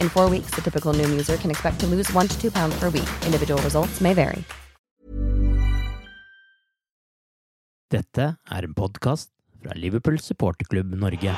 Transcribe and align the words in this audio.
In 0.00 0.08
four 0.10 0.28
weeks, 0.30 0.50
the 0.54 0.60
typical 0.60 0.92
new 0.92 1.08
user 1.08 1.36
can 1.36 1.50
expect 1.50 1.80
to 1.80 1.86
lose 1.86 2.12
one 2.12 2.28
to 2.28 2.40
two 2.40 2.50
pounds 2.50 2.78
per 2.78 2.90
week. 2.90 3.08
Individual 3.24 3.62
results 3.62 4.00
may 4.00 4.14
vary. 4.14 4.44
Dette 7.88 8.34
er 8.50 8.64
en 8.66 8.74
podkast 8.74 9.30
fra 9.62 9.72
Liverpool 9.78 10.18
supporterklubb 10.20 10.96
Norge. 10.98 11.32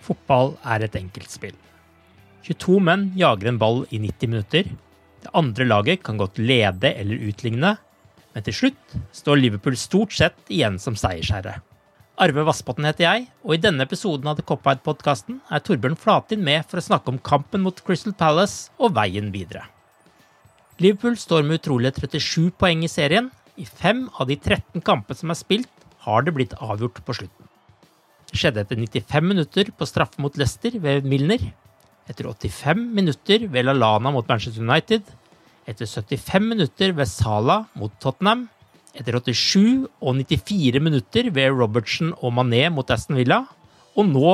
Fotball 0.00 0.56
er 0.64 0.86
et 0.86 0.96
enkeltspill. 0.98 1.54
22 2.48 2.80
menn 2.82 3.10
jager 3.20 3.52
en 3.52 3.60
ball 3.60 3.84
i 3.92 4.00
90 4.02 4.32
minutter. 4.32 4.72
Det 5.20 5.30
andre 5.36 5.68
laget 5.68 6.02
kan 6.02 6.18
godt 6.18 6.40
lede 6.40 6.94
eller 6.96 7.28
utligne, 7.28 7.76
men 8.34 8.46
til 8.46 8.56
slutt 8.56 8.94
står 9.16 9.40
Liverpool 9.40 9.76
stort 9.78 10.14
sett 10.14 10.38
igjen 10.52 10.78
som 10.82 10.96
seiersherre. 10.98 11.58
Arve 12.20 12.44
Vassbotn 12.44 12.84
heter 12.84 13.06
jeg, 13.06 13.26
og 13.46 13.54
i 13.56 13.60
denne 13.62 13.84
episoden 13.86 14.28
av 14.28 14.36
The 14.36 14.44
Cop-Out-podkasten 14.44 15.38
er 15.48 15.62
Torbjørn 15.64 15.96
Flatin 15.96 16.42
med 16.44 16.66
for 16.68 16.80
å 16.80 16.84
snakke 16.84 17.14
om 17.14 17.20
kampen 17.24 17.64
mot 17.64 17.80
Crystal 17.86 18.12
Palace 18.12 18.68
og 18.76 18.92
veien 18.98 19.30
videre. 19.32 19.64
Liverpool 20.80 21.16
står 21.20 21.46
med 21.48 21.60
utrolige 21.60 21.96
37 21.96 22.50
poeng 22.60 22.84
i 22.84 22.92
serien. 22.92 23.30
I 23.56 23.64
fem 23.64 24.06
av 24.20 24.28
de 24.28 24.36
13 24.36 24.84
kampene 24.84 25.16
som 25.16 25.32
er 25.32 25.38
spilt, 25.40 25.72
har 26.04 26.24
det 26.24 26.32
blitt 26.36 26.54
avgjort 26.60 27.00
på 27.04 27.16
slutten. 27.16 27.48
Det 28.30 28.38
skjedde 28.40 28.62
etter 28.62 28.78
95 28.78 29.26
minutter 29.26 29.72
på 29.76 29.88
straffe 29.88 30.20
mot 30.22 30.36
Leicester 30.40 30.76
ved 30.80 31.08
Milner, 31.08 31.42
etter 32.08 32.28
85 32.30 32.84
minutter 32.96 33.44
ved 33.48 33.66
LaLana 33.66 34.12
mot 34.14 34.28
Manchester 34.28 34.64
United, 34.64 35.08
etter 35.70 35.86
75 35.88 36.48
minutter 36.50 36.92
ved 36.98 37.08
Sala 37.10 37.60
mot 37.78 37.94
Tottenham, 38.02 38.48
etter 38.98 39.14
87 39.20 39.86
og 40.02 40.16
94 40.18 40.82
minutter 40.82 41.30
ved 41.34 41.54
Robertson 41.54 42.10
og 42.18 42.34
Mané 42.34 42.64
mot 42.74 42.90
Aston 42.90 43.18
Villa, 43.20 43.44
og 43.96 44.08
nå 44.10 44.32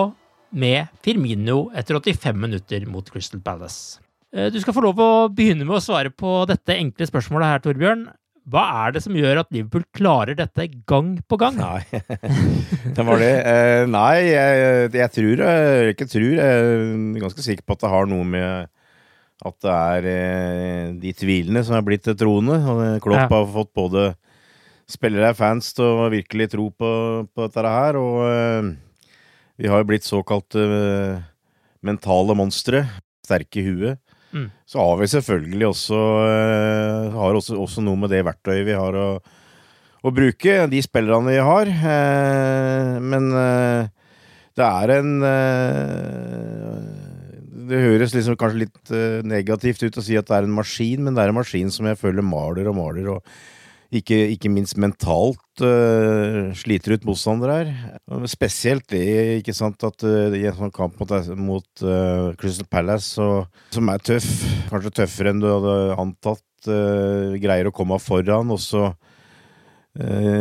med 0.56 0.88
Firmino 1.04 1.66
etter 1.76 1.98
85 2.00 2.38
minutter 2.40 2.86
mot 2.88 3.08
Crystal 3.12 3.40
Palace. 3.44 3.98
Eh, 4.32 4.48
Du 4.52 4.60
skal 4.62 4.74
få 4.76 4.84
lov 4.84 5.00
å 5.02 5.10
begynne 5.32 5.66
med 5.66 5.76
å 5.78 5.82
svare 5.84 6.12
på 6.12 6.38
dette 6.48 6.76
enkle 6.78 7.08
spørsmålet 7.08 7.52
her, 7.52 7.64
Torbjørn. 7.66 8.06
Hva 8.46 8.62
er 8.86 8.92
det 8.94 9.00
som 9.02 9.16
gjør 9.18 9.40
at 9.42 9.48
Liverpool 9.50 9.82
klarer 9.96 10.36
dette 10.38 10.68
gang 10.86 11.16
på 11.26 11.34
gang? 11.40 11.56
Nei, 11.58 11.82
det 12.96 13.04
var 13.08 13.18
det. 13.18 13.32
Eh, 13.42 13.84
nei, 13.90 14.12
jeg, 14.30 14.92
jeg 14.94 15.10
tror 15.16 15.42
Jeg 15.42 15.96
ikke 15.96 16.06
tror, 16.12 16.28
jeg 16.38 16.60
er 16.62 17.24
ganske 17.24 17.42
sikker 17.42 17.66
på 17.66 17.74
at 17.74 17.82
det 17.82 17.90
har 17.90 18.06
noe 18.12 18.28
med 18.36 18.70
at 19.44 19.56
det 19.60 19.72
er 19.74 20.06
eh, 20.08 20.92
de 21.02 21.12
tvilende 21.12 21.60
som 21.66 21.76
er 21.76 21.84
blitt 21.84 22.06
til 22.06 22.16
troende. 22.16 22.56
Og 22.64 23.02
Klopp 23.04 23.26
Ja. 23.26 23.28
har 23.28 23.46
fått 23.52 23.72
både 23.76 24.06
spillere 24.88 25.32
og 25.34 25.36
fans 25.36 25.72
til 25.76 25.84
å 25.84 26.06
virkelig 26.12 26.50
tro 26.54 26.70
på, 26.70 26.90
på 27.34 27.46
dette 27.48 27.68
her. 27.68 27.98
Og 28.00 28.22
eh, 28.30 28.70
vi 29.60 29.68
har 29.68 29.82
jo 29.82 29.88
blitt 29.90 30.06
såkalt 30.08 30.56
eh, 30.56 31.20
mentale 31.84 32.36
monstre. 32.38 32.86
Sterke 33.26 33.60
i 33.60 33.66
huet. 33.66 33.98
Mm. 34.32 34.48
Så 34.68 34.78
har 34.82 34.96
vi 35.00 35.06
selvfølgelig 35.10 35.66
også, 35.68 35.98
eh, 36.30 37.12
har 37.14 37.36
også, 37.38 37.56
også 37.60 37.84
noe 37.84 37.96
med 38.00 38.10
det 38.12 38.24
verktøyet 38.26 38.66
vi 38.68 38.74
har 38.76 38.96
å, 38.96 39.08
å 40.02 40.12
bruke, 40.14 40.58
de 40.70 40.80
spillerne 40.84 41.28
vi 41.34 41.42
har. 41.44 41.70
Eh, 41.70 42.96
men 43.04 43.30
eh, 43.36 43.88
det 44.56 44.64
er 44.66 44.92
en 44.96 45.12
Det 47.66 47.82
høres 47.82 48.14
liksom 48.14 48.36
kanskje 48.38 48.62
litt 48.64 48.90
uh, 48.94 49.20
negativt 49.26 49.82
ut 49.86 49.98
å 49.98 50.04
si 50.04 50.16
at 50.18 50.28
det 50.28 50.36
er 50.38 50.46
en 50.46 50.56
maskin, 50.56 51.02
men 51.04 51.16
det 51.16 51.24
er 51.24 51.32
en 51.32 51.38
maskin 51.40 51.70
som 51.74 51.88
jeg 51.90 51.98
føler 52.00 52.24
maler 52.26 52.68
og 52.70 52.76
maler, 52.78 53.08
og 53.16 53.96
ikke, 53.96 54.16
ikke 54.34 54.50
minst 54.50 54.76
mentalt 54.82 55.62
uh, 55.62 56.52
sliter 56.58 56.96
ut 56.96 57.06
motstandere 57.06 57.56
her. 57.58 57.70
Spesielt 58.30 58.86
det, 58.92 59.04
ikke 59.40 59.54
sant, 59.56 59.82
at 59.86 60.06
uh, 60.06 60.34
i 60.34 60.44
en 60.50 60.58
sånn 60.58 60.74
kamp 60.74 60.98
mot, 61.00 61.14
mot 61.38 61.84
Crystal 62.40 62.68
Palace, 62.70 63.12
så, 63.16 63.28
som 63.74 63.90
er 63.92 64.02
tøff, 64.04 64.30
kanskje 64.72 64.94
tøffere 65.02 65.32
enn 65.34 65.42
du 65.42 65.48
hadde 65.50 65.76
antatt, 66.02 66.42
greier 66.66 67.68
å 67.68 67.74
komme 67.74 67.94
foran, 68.02 68.48
og 68.50 68.58
så 68.58 68.88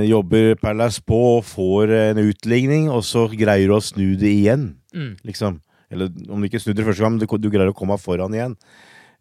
jobber 0.09 0.55
Palace 0.59 0.99
på 1.05 1.19
og 1.37 1.45
får 1.47 1.91
en 1.93 2.17
utligning, 2.25 2.89
og 2.91 3.05
så 3.07 3.27
greier 3.31 3.69
du 3.69 3.75
å 3.77 3.83
snu 3.83 4.15
det 4.19 4.31
igjen, 4.41 4.65
Mm. 4.95 5.13
liksom. 5.27 5.61
Eller 5.95 6.11
om 6.29 6.43
du 6.43 6.49
ikke 6.49 6.59
snudde 6.61 6.85
første 6.85 7.01
gang, 7.05 7.15
men 7.15 7.23
du, 7.23 7.25
du 7.39 7.49
greier 7.53 7.71
å 7.71 7.77
komme 7.77 7.97
foran 8.01 8.35
igjen. 8.35 8.53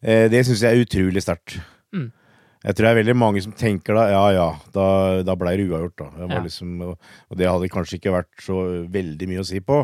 Eh, 0.03 0.27
det 0.33 0.43
syns 0.45 0.67
jeg 0.67 0.75
er 0.77 0.85
utrolig 0.85 1.23
sterkt. 1.25 1.57
Mm. 1.95 2.11
Jeg 2.65 2.77
tror 2.77 2.87
det 2.87 2.91
er 2.95 3.01
veldig 3.03 3.15
mange 3.21 3.41
som 3.45 3.53
tenker 3.53 3.93
da 3.97 4.05
ja 4.09 4.23
ja, 4.33 4.45
da, 4.73 4.85
da 5.25 5.35
ble 5.37 5.53
det 5.61 5.67
uavgjort, 5.69 5.97
da. 6.01 6.07
Det 6.17 6.29
var 6.31 6.39
Ja. 6.39 6.45
liksom, 6.47 6.71
og, 6.87 7.11
og 7.29 7.37
det 7.41 7.49
hadde 7.51 7.69
kanskje 7.73 7.99
ikke 7.99 8.15
vært 8.15 8.41
så 8.41 8.57
veldig 8.89 9.29
mye 9.29 9.43
å 9.43 9.49
si 9.49 9.61
på. 9.61 9.83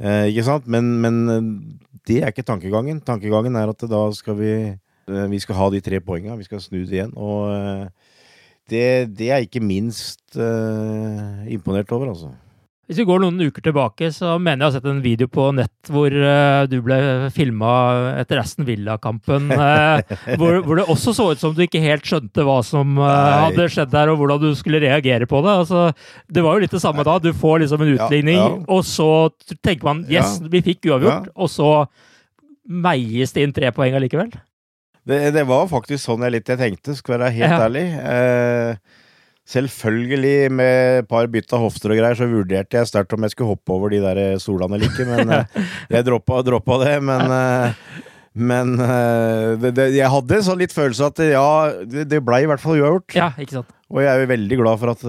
Eh, 0.00 0.30
ikke 0.32 0.44
sant? 0.46 0.68
Men, 0.72 0.88
men 1.04 1.18
eh, 1.34 1.50
det 2.08 2.22
er 2.22 2.32
ikke 2.32 2.46
tankegangen. 2.48 3.02
Tankegangen 3.04 3.56
er 3.60 3.74
at 3.74 3.84
da 3.92 4.02
skal 4.16 4.38
vi 4.40 4.52
eh, 4.72 5.26
Vi 5.34 5.40
skal 5.44 5.58
ha 5.60 5.68
de 5.74 5.82
tre 5.84 6.00
poengene, 6.04 6.38
vi 6.40 6.48
skal 6.48 6.64
snu 6.64 6.80
det 6.86 6.96
igjen. 6.96 7.12
Og 7.16 7.52
eh, 7.52 8.14
det, 8.72 8.84
det 9.16 9.28
er 9.28 9.42
jeg 9.42 9.50
ikke 9.50 9.64
minst 9.68 10.36
eh, 10.40 11.44
imponert 11.52 11.92
over, 11.96 12.14
altså. 12.14 12.32
Hvis 12.88 13.02
vi 13.02 13.04
går 13.04 13.20
noen 13.20 13.36
uker 13.50 13.60
tilbake, 13.66 14.08
så 14.16 14.38
mener 14.40 14.62
jeg 14.62 14.64
å 14.64 14.68
ha 14.70 14.74
sett 14.78 14.86
en 14.88 15.02
video 15.04 15.28
på 15.28 15.50
nett 15.52 15.90
hvor 15.92 16.08
uh, 16.08 16.64
du 16.64 16.78
ble 16.80 16.96
filma 17.36 17.72
etter 18.16 18.40
Aston 18.40 18.64
Villa-kampen. 18.64 19.50
Uh, 19.52 20.00
hvor, 20.40 20.62
hvor 20.64 20.80
det 20.80 20.86
også 20.88 21.12
så 21.12 21.26
ut 21.34 21.42
som 21.42 21.52
du 21.52 21.60
ikke 21.66 21.82
helt 21.84 22.08
skjønte 22.08 22.46
hva 22.48 22.62
som 22.64 22.96
uh, 22.96 23.04
hadde 23.44 23.68
skjedd 23.74 23.92
der, 23.92 24.08
og 24.08 24.22
hvordan 24.22 24.40
du 24.40 24.48
skulle 24.56 24.80
reagere 24.80 25.28
på 25.28 25.42
det. 25.44 25.52
Altså, 25.66 25.84
det 26.32 26.46
var 26.46 26.56
jo 26.56 26.64
litt 26.64 26.76
det 26.78 26.80
samme 26.80 27.04
da. 27.04 27.18
Du 27.20 27.28
får 27.36 27.66
liksom 27.66 27.84
en 27.84 27.92
utligning, 27.98 28.40
ja. 28.40 28.50
og 28.72 28.80
så 28.88 29.10
tenker 29.60 29.90
man 29.90 30.06
yes, 30.08 30.38
vi 30.48 30.64
fikk 30.70 30.88
uavgjort, 30.88 31.28
og 31.36 31.52
så 31.52 31.72
meies 32.68 33.36
det 33.36 33.44
inn 33.44 33.52
tre 33.56 33.68
poeng 33.76 34.00
allikevel. 34.00 34.32
Det, 35.08 35.20
det 35.36 35.44
var 35.48 35.68
faktisk 35.70 36.02
sånn 36.04 36.24
jeg 36.26 36.34
litt 36.38 36.50
jeg 36.52 36.60
tenkte, 36.60 36.96
skal 36.96 37.16
være 37.18 37.30
helt 37.36 37.52
Ja. 37.52 37.60
ærlig. 37.64 37.84
Eh, 38.00 39.04
selvfølgelig, 39.48 40.50
med 40.52 41.00
et 41.02 41.08
par 41.08 41.28
bytt 41.32 41.54
av 41.56 41.64
hofter 41.64 41.94
og 41.94 42.00
greier, 42.00 42.18
så 42.18 42.28
vurderte 42.28 42.78
jeg 42.78 42.90
sterkt 42.90 43.14
om 43.16 43.24
jeg 43.24 43.34
skulle 43.34 43.54
hoppe 43.54 43.74
over 43.74 43.94
de 43.94 44.02
der 44.02 44.20
solene 44.42 44.76
eller 44.76 44.90
ikke, 44.90 45.08
men 45.08 45.32
eh, 45.34 45.64
jeg 45.96 46.06
droppa, 46.08 46.42
droppa 46.46 46.78
det. 46.84 46.94
Men, 47.08 47.34
eh, 47.38 48.04
men 48.38 48.76
eh, 48.84 49.56
det, 49.62 49.72
det, 49.78 49.88
jeg 49.96 50.12
hadde 50.12 50.38
en 50.38 50.46
sånn 50.50 50.60
litt 50.60 50.76
følelse 50.76 51.08
at 51.08 51.24
ja, 51.30 51.48
det, 51.88 52.06
det 52.12 52.22
blei 52.24 52.44
i 52.44 52.50
hvert 52.50 52.62
fall 52.62 52.76
uavgjort. 52.76 53.16
Ja, 53.16 53.32
ikke 53.40 53.60
sant. 53.60 53.74
Og 53.88 54.02
jeg 54.04 54.12
er 54.12 54.20
jo 54.20 54.32
veldig 54.34 54.60
glad 54.60 54.80
for 54.82 54.92
at 54.92 55.04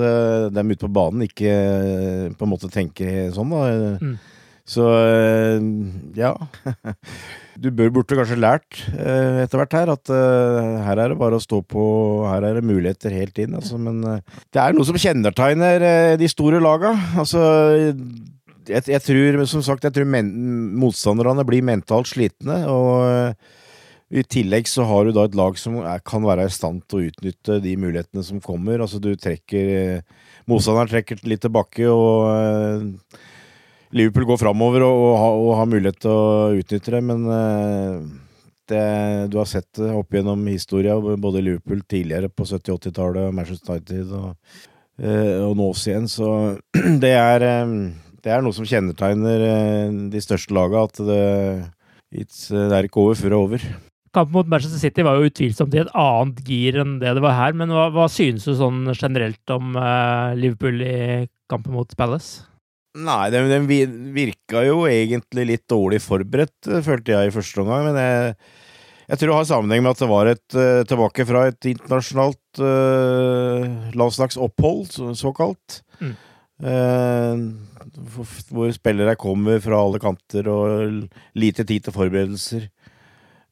dem 0.55 0.69
ute 0.71 0.85
på 0.85 0.95
banen 0.95 1.25
ikke 1.27 1.51
eh, 1.51 2.27
på 2.31 2.47
en 2.47 2.53
måte 2.53 2.71
tenker 2.71 3.33
sånn, 3.35 3.51
da. 3.51 3.99
Mm. 3.99 4.17
Så 4.69 4.85
eh, 4.93 5.69
ja. 6.19 6.35
Du 7.59 7.69
bør, 7.75 7.91
burde 7.99 8.15
kanskje 8.15 8.39
lært 8.39 8.81
eh, 8.93 9.43
etter 9.43 9.59
hvert 9.59 9.75
her 9.75 9.91
at 9.91 10.11
eh, 10.13 10.79
her 10.85 11.01
er 11.03 11.11
det 11.11 11.19
bare 11.19 11.39
å 11.39 11.43
stå 11.43 11.59
på, 11.67 11.83
her 12.29 12.45
er 12.47 12.59
det 12.59 12.65
muligheter 12.67 13.13
helt 13.13 13.39
inn. 13.41 13.57
Altså, 13.59 13.79
men 13.81 13.99
eh, 14.07 14.41
det 14.55 14.61
er 14.63 14.75
noe 14.75 14.87
som 14.87 14.99
kjennetegner 14.99 15.85
eh, 15.85 16.15
de 16.19 16.29
store 16.31 16.61
laga. 16.63 16.93
Altså, 17.19 17.41
jeg, 18.69 18.85
jeg 18.93 19.03
tror, 19.03 19.39
som 19.51 19.65
sagt, 19.65 19.87
jeg 19.87 19.95
tror 19.95 20.07
men, 20.07 20.31
motstanderne 20.79 21.45
blir 21.47 21.65
mentalt 21.67 22.11
slitne. 22.11 22.61
og 22.71 23.07
eh, 23.09 23.57
i 24.09 24.23
tillegg 24.25 24.65
så 24.65 24.87
har 24.89 25.05
du 25.05 25.13
da 25.13 25.27
et 25.27 25.35
lag 25.37 25.57
som 25.61 25.75
er, 25.83 26.01
kan 26.01 26.23
være 26.25 26.47
i 26.47 26.53
stand 26.53 26.81
til 26.89 26.97
å 26.97 27.09
utnytte 27.11 27.59
de 27.61 27.75
mulighetene 27.77 28.23
som 28.25 28.41
kommer. 28.41 28.81
Altså 28.81 29.01
du 29.03 29.11
trekker 29.13 30.01
Motstanderen 30.49 30.89
trekker 30.89 31.19
litt 31.29 31.43
tilbake, 31.43 31.85
og 31.93 32.23
eh, 32.33 33.19
Liverpool 33.95 34.27
går 34.29 34.37
framover 34.37 34.85
og, 34.85 35.03
og, 35.03 35.45
og, 35.47 35.53
har 35.57 35.69
mulighet 35.69 36.01
til 36.03 36.13
å 36.13 36.57
utnytte 36.59 36.93
det. 36.93 37.01
Men 37.09 37.25
eh, 37.33 37.95
det, 38.69 38.83
du 39.33 39.39
har 39.41 39.49
sett 39.49 39.69
det 39.79 39.93
opp 39.97 40.13
gjennom 40.13 40.45
historia, 40.51 40.97
både 40.99 41.43
Liverpool 41.45 41.81
tidligere 41.89 42.29
på 42.29 42.45
70-80-tallet, 42.45 43.33
Manchester 43.33 43.79
United 43.79 44.13
og, 44.19 44.61
eh, 45.01 45.35
og 45.41 45.57
nå 45.57 45.71
igjen. 45.73 46.09
Så 46.11 46.29
det 47.03 47.15
er, 47.17 47.47
det 48.21 48.33
er 48.33 48.45
noe 48.45 48.55
som 48.55 48.67
kjennetegner 48.69 49.45
de 50.13 50.23
største 50.23 50.53
laga, 50.53 50.85
at 50.85 51.01
det, 51.09 51.21
det 52.13 52.67
er 52.69 52.89
ikke 52.89 53.07
over 53.07 53.17
før 53.17 53.33
det 53.33 53.39
er 53.39 53.43
over. 53.43 53.69
Kampen 54.09 54.33
mot 54.33 54.47
Manchester 54.49 54.81
City 54.81 55.03
var 55.05 55.17
jo 55.17 55.29
utvilsomt 55.29 55.75
i 55.77 55.81
et 55.83 55.91
annet 55.97 56.39
gir 56.41 56.79
enn 56.81 56.95
det 57.01 57.11
det 57.17 57.21
var 57.21 57.35
her. 57.37 57.57
Men 57.57 57.73
hva, 57.73 57.89
hva 57.93 58.07
synes 58.09 58.45
du 58.45 58.55
sånn 58.57 58.85
generelt 58.93 59.53
om 59.53 59.73
Liverpool 60.37 60.81
i 60.81 61.01
kampen 61.49 61.77
mot 61.77 61.93
Palace? 61.97 62.49
Nei, 62.99 63.29
den, 63.33 63.49
den, 63.51 63.67
virka 64.15 64.63
jo 64.65 64.83
egentlig 64.89 65.45
litt 65.47 65.65
dårlig 65.71 66.01
forberedt, 66.03 66.57
eh, 66.67 66.83
følte 66.85 67.15
jeg 67.15 67.29
i 67.29 67.33
første 67.35 67.63
omgang. 67.63 67.87
Men 67.89 67.99
jeg, 67.99 68.33
jeg 69.11 69.21
tror 69.21 69.31
det 69.31 69.37
har 69.37 69.49
sammenheng 69.51 69.85
med 69.85 69.93
at 69.93 70.03
det 70.03 70.09
var 70.11 70.31
et 70.31 70.57
uh, 70.57 70.81
tilbake 70.89 71.25
fra 71.29 71.45
et 71.49 71.69
internasjonalt 71.71 72.61
uh, 72.63 73.93
landslagsopphold, 73.97 74.83
så, 74.95 75.13
såkalt. 75.17 75.83
Mm. 75.99 76.15
hvor 78.11 78.71
spillere 78.75 79.15
kommer 79.19 79.61
fra 79.63 79.77
alle 79.79 79.99
kanter 79.99 80.47
og 80.51 81.05
lite 81.39 81.63
tid 81.63 81.85
til 81.85 81.95
forberedelser. 81.95 82.67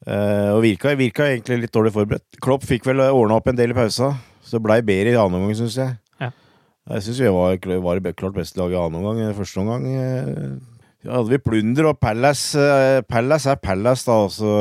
Uh, 0.08 0.56
og 0.56 0.62
virka, 0.64 0.94
virka, 1.00 1.30
egentlig 1.32 1.64
litt 1.64 1.74
dårlig 1.74 1.94
forberedt. 1.96 2.42
Klopp 2.44 2.68
fikk 2.68 2.86
vel 2.88 3.02
ordna 3.08 3.40
opp 3.40 3.48
en 3.50 3.58
del 3.58 3.74
i 3.74 3.78
pausa, 3.78 4.14
så 4.44 4.62
blei 4.64 4.82
bedre 4.86 5.16
i 5.16 5.18
annen 5.20 5.40
omgang, 5.40 5.56
syns 5.58 5.80
jeg. 5.80 5.96
Jeg 6.88 7.04
syns 7.04 7.20
vi 7.20 7.32
var, 7.36 7.58
var 7.84 8.04
klart 8.16 8.36
beste 8.38 8.60
laget 8.60 8.78
i 8.78 8.82
annen 8.82 9.02
omgang. 9.02 9.36
Første 9.36 9.60
omgang 9.60 9.88
ja, 9.92 11.12
hadde 11.12 11.34
vi 11.34 11.42
plunder, 11.44 11.90
og 11.90 12.00
Palace, 12.00 12.60
uh, 12.60 13.02
Palace 13.08 13.52
er 13.52 13.60
Palace, 13.60 14.08
da. 14.08 14.22
Altså, 14.24 14.54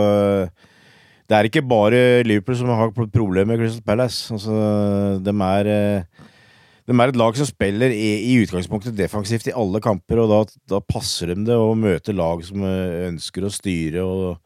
det 1.27 1.37
er 1.37 1.49
ikke 1.49 1.63
bare 1.67 2.23
Liverpool 2.27 2.59
som 2.59 2.73
har 2.75 2.91
problemer 2.95 3.53
med 3.53 3.63
Crystal 3.63 3.87
Palace. 3.87 4.35
Altså, 4.35 4.57
de 5.23 5.37
er 5.51 5.71
de 6.87 6.95
er 6.95 7.11
et 7.11 7.19
lag 7.19 7.35
som 7.35 7.49
spiller 7.49 7.91
i, 7.91 8.11
i, 8.31 8.35
utgangspunktet 8.45 8.95
defensivt 8.95 9.49
i 9.51 9.55
alle 9.59 9.81
kamper, 9.83 10.21
og 10.23 10.31
da, 10.31 10.59
da 10.71 10.79
passer 10.87 11.33
de 11.33 11.49
det 11.49 11.57
å 11.59 11.75
møte 11.79 12.15
lag 12.15 12.45
som 12.47 12.63
ønsker 12.63 13.47
å 13.47 13.51
styre 13.51 14.05
og 14.07 14.37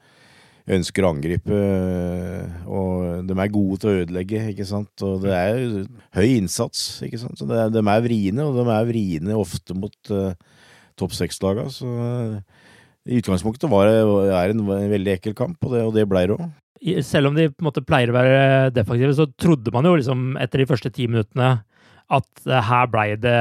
ønsker 0.71 1.05
å 1.05 1.11
angripe, 1.15 1.57
eh, 1.57 2.65
og 2.71 3.27
de 3.29 3.37
er 3.37 3.53
gode 3.53 3.81
til 3.81 3.91
å 3.91 3.99
ødelegge, 4.05 4.43
ikke 4.53 4.67
sant. 4.69 4.93
Og 5.07 5.25
det 5.25 5.35
er 5.35 5.61
høy 6.17 6.37
innsats, 6.37 7.01
ikke 7.07 7.21
sant. 7.23 7.39
Så 7.41 7.49
det, 7.49 7.67
de 7.75 7.83
er 7.83 8.05
vriene, 8.05 8.47
og 8.47 8.59
de 8.59 8.67
er 8.75 8.89
vriene 8.89 9.39
ofte 9.39 9.77
mot 9.77 10.13
uh, 10.15 10.33
topp 11.01 11.17
seks-laga. 11.17 11.67
Så 11.75 11.89
uh, 11.89 12.39
i 13.09 13.21
utgangspunktet 13.21 13.71
var 13.73 13.91
det 13.91 14.01
er 14.37 14.55
en, 14.55 14.65
en 14.77 14.93
veldig 14.95 15.17
ekkel 15.17 15.37
kamp, 15.39 15.59
og 15.65 15.75
det, 15.75 15.85
og 15.89 15.97
det 15.97 16.07
ble 16.11 16.27
det 16.29 16.37
òg. 16.37 16.51
Selv 17.05 17.29
om 17.29 17.37
de 17.37 17.51
på 17.53 17.61
en 17.61 17.69
måte 17.69 17.85
pleier 17.85 18.13
å 18.13 18.17
være 18.17 18.71
defektive, 18.73 19.13
så 19.19 19.27
trodde 19.37 19.73
man 19.75 19.85
jo 19.85 19.99
liksom 19.99 20.39
etter 20.41 20.63
de 20.63 20.71
første 20.71 20.93
ti 20.95 21.11
minuttene 21.11 21.59
at 22.11 22.49
her 22.67 22.89
blei 22.91 23.15
det 23.21 23.37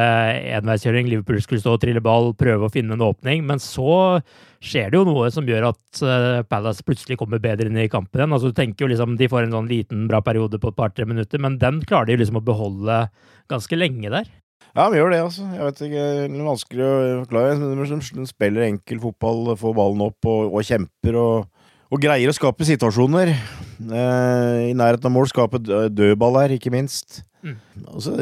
enveiskjøring. 0.60 1.10
Liverpool 1.10 1.39
skulle 1.42 1.62
stå 1.63 1.74
og 1.75 1.81
trille 1.81 2.04
ball, 2.06 2.31
prøve 2.38 2.68
å 2.68 2.74
finne 2.74 2.94
en 2.94 3.06
åpning. 3.06 3.42
Men 3.48 3.62
så 3.63 4.19
skjer 4.62 4.92
det 4.92 5.00
jo 5.00 5.06
noe 5.07 5.30
som 5.33 5.48
gjør 5.48 5.71
at 5.71 6.01
eh, 6.06 6.42
Palace 6.50 6.86
plutselig 6.86 7.18
kommer 7.19 7.42
bedre 7.42 7.69
inn 7.69 7.80
i 7.81 7.89
kampen 7.92 8.21
igjen. 8.21 8.36
Altså, 8.36 8.51
du 8.51 8.57
tenker 8.57 8.86
jo 8.86 8.92
liksom 8.92 9.16
De 9.19 9.30
får 9.31 9.48
en 9.48 9.56
sånn 9.57 9.71
liten, 9.71 10.06
bra 10.12 10.21
periode 10.25 10.62
på 10.62 10.71
et 10.71 10.77
par-tre 10.77 11.07
minutter, 11.10 11.42
men 11.42 11.57
den 11.62 11.81
klarer 11.88 12.12
de 12.12 12.19
liksom 12.21 12.42
å 12.42 12.45
beholde 12.45 13.01
ganske 13.50 13.80
lenge 13.80 14.12
der. 14.13 14.30
Ja, 14.77 14.86
vi 14.94 15.00
gjør 15.00 15.15
det, 15.15 15.24
altså. 15.25 15.48
Jeg 15.50 15.65
vet 15.65 15.80
ikke, 15.88 16.10
Det 16.19 16.27
er 16.30 16.50
vanskelig 16.51 16.86
å 16.86 16.98
forklare. 17.24 18.04
De 18.19 18.27
spiller 18.30 18.68
enkel 18.68 19.01
fotball, 19.01 19.56
får 19.57 19.80
ballen 19.80 20.06
opp 20.06 20.30
og, 20.30 20.54
og 20.54 20.68
kjemper. 20.68 21.18
og 21.18 21.48
og 21.89 21.98
greier 22.04 22.30
å 22.30 22.36
skape 22.38 22.65
situasjoner. 22.68 23.31
Eh, 23.33 24.57
I 24.69 24.75
nærheten 24.77 25.10
av 25.10 25.13
mål 25.15 25.30
skape 25.31 25.57
dødball 25.89 26.38
her, 26.38 26.54
ikke 26.54 26.69
minst. 26.74 27.24
Mm. 27.44 27.57
Altså, 27.88 28.15